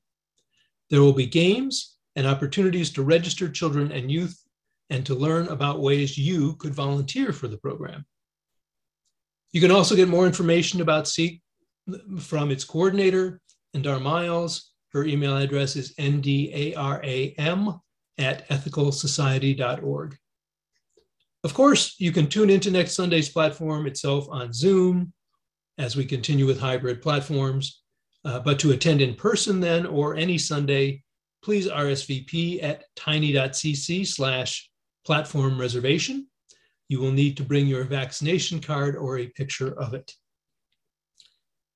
[0.90, 4.40] There will be games and opportunities to register children and youth
[4.90, 8.06] and to learn about ways you could volunteer for the program.
[9.52, 11.40] You can also get more information about SEEK
[12.18, 13.40] from its coordinator,
[13.74, 14.72] Indar Miles.
[14.92, 17.80] Her email address is ndaram
[18.18, 20.16] at ethicalsociety.org.
[21.44, 25.12] Of course, you can tune into next Sunday's platform itself on Zoom
[25.78, 27.82] as we continue with hybrid platforms.
[28.24, 31.02] Uh, but to attend in person then or any Sunday,
[31.42, 34.68] please RSVP at tiny.cc slash
[35.06, 36.26] platform reservation
[36.88, 40.12] you will need to bring your vaccination card or a picture of it.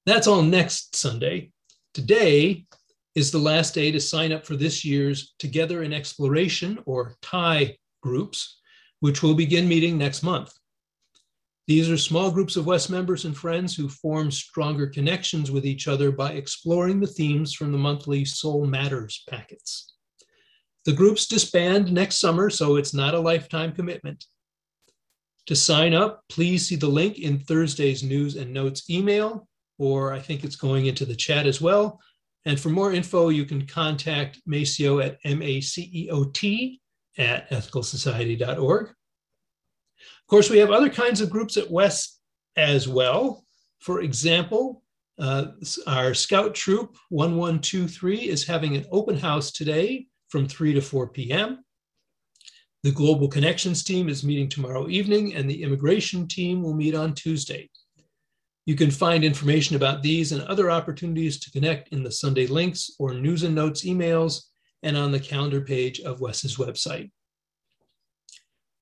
[0.07, 1.53] That's all next Sunday.
[1.95, 2.67] Today
[3.15, 7.77] is the last day to sign up for this year's Together in Exploration or TIE
[8.03, 8.61] groups,
[9.01, 10.53] which will begin meeting next month.
[11.69, 15.87] These are small groups of West members and friends who form stronger connections with each
[15.87, 19.95] other by exploring the themes from the monthly Soul Matters packets.
[20.85, 24.25] The groups disband next summer, so it's not a lifetime commitment.
[25.47, 30.20] To sign up, please see the link in Thursday's news and notes email, or I
[30.20, 32.01] think it's going into the chat as well.
[32.45, 36.80] And for more info, you can contact Maceo at M-A-C-E-O-T
[37.18, 38.88] at ethicalsociety.org.
[38.88, 42.20] Of course, we have other kinds of groups at West
[42.57, 43.45] as well.
[43.80, 44.82] For example,
[45.18, 45.47] uh,
[45.86, 51.64] our Scout Troop 1123 is having an open house today from 3 to 4 p.m.
[52.83, 57.14] The Global Connections team is meeting tomorrow evening, and the immigration team will meet on
[57.14, 57.70] Tuesday.
[58.66, 62.91] You can find information about these and other opportunities to connect in the Sunday links
[62.99, 64.47] or news and notes emails
[64.83, 67.12] and on the calendar page of Wes's website.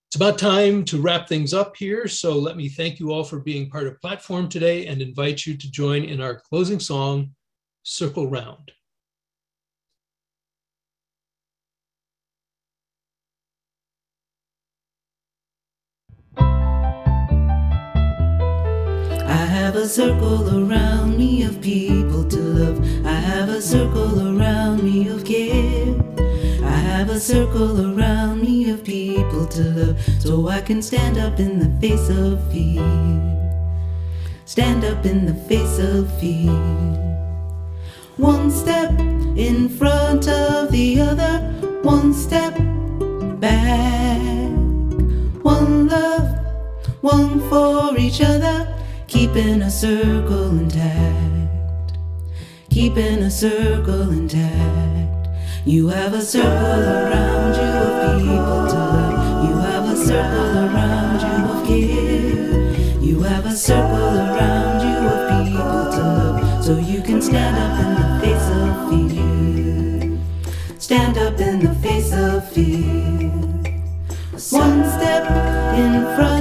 [0.08, 3.38] It's about time to wrap things up here, so let me thank you all for
[3.38, 7.32] being part of Platform today and invite you to join in our closing song,
[7.82, 8.72] Circle Round.
[19.70, 23.06] Have a circle around me of people to love.
[23.06, 25.94] I have a circle around me of care.
[26.64, 30.00] I have a circle around me of people to love.
[30.18, 32.82] So I can stand up in the face of fear.
[34.44, 36.50] Stand up in the face of fear.
[38.16, 38.90] One step
[39.36, 41.38] in front of the other,
[41.82, 42.56] one step
[43.38, 44.50] back.
[45.44, 46.26] One love,
[47.02, 48.79] one for each other
[49.10, 51.98] keeping a circle intact,
[52.70, 55.28] keeping a circle intact.
[55.66, 59.48] You have a circle around you of people to love.
[59.48, 63.02] You have a circle around you of care.
[63.02, 67.80] You have a circle around you of people to love, so you can stand up
[67.84, 70.78] in the face of fear.
[70.78, 73.40] Stand up in the face of fear.
[74.50, 75.24] One step
[75.76, 76.39] in front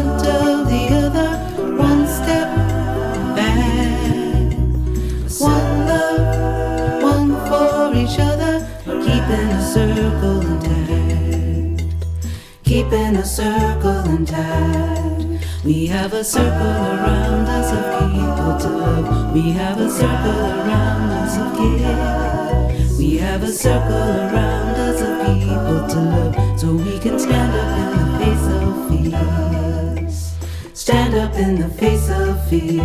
[12.79, 15.25] intact, keeping a circle intact.
[15.63, 19.33] We have a circle around us of people to love.
[19.33, 22.97] We have a circle around us of care.
[22.97, 27.77] We have a circle around us of people to love, so we can stand up
[27.79, 30.73] in the face of fear.
[30.73, 32.83] Stand up in the face of fear.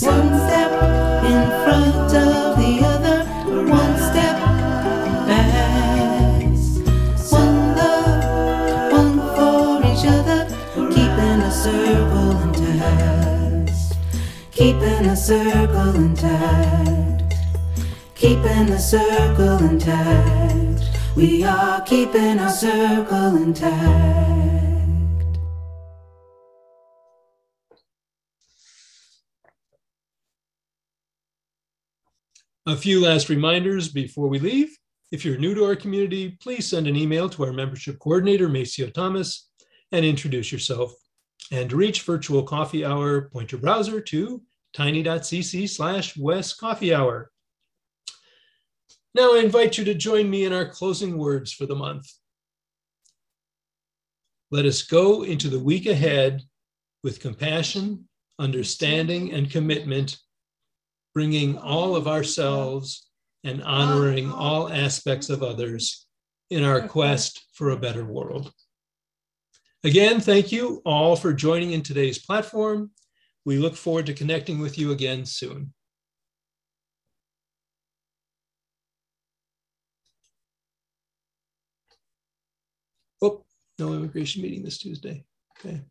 [0.00, 0.72] One step
[1.24, 2.91] in front of the other,
[15.02, 17.34] Keeping a circle intact.
[18.14, 20.84] Keeping the circle intact.
[21.16, 25.40] We are keeping our circle intact.
[32.66, 34.70] A few last reminders before we leave.
[35.10, 38.88] If you're new to our community, please send an email to our membership coordinator, Maceo
[38.94, 39.48] Thomas,
[39.90, 40.94] and introduce yourself.
[41.50, 44.42] And to reach virtual coffee hour, point your browser to
[44.72, 47.30] tiny.cc slash West Coffee Hour.
[49.14, 52.10] Now I invite you to join me in our closing words for the month.
[54.50, 56.42] Let us go into the week ahead
[57.02, 60.18] with compassion, understanding, and commitment
[61.14, 63.08] bringing all of ourselves
[63.44, 66.06] and honoring all aspects of others
[66.50, 68.52] in our quest for a better world.
[69.84, 72.90] Again, thank you all for joining in today's platform.
[73.44, 75.74] We look forward to connecting with you again soon.
[83.22, 83.44] Oh,
[83.78, 85.24] no immigration meeting this Tuesday.
[85.58, 85.82] Okay.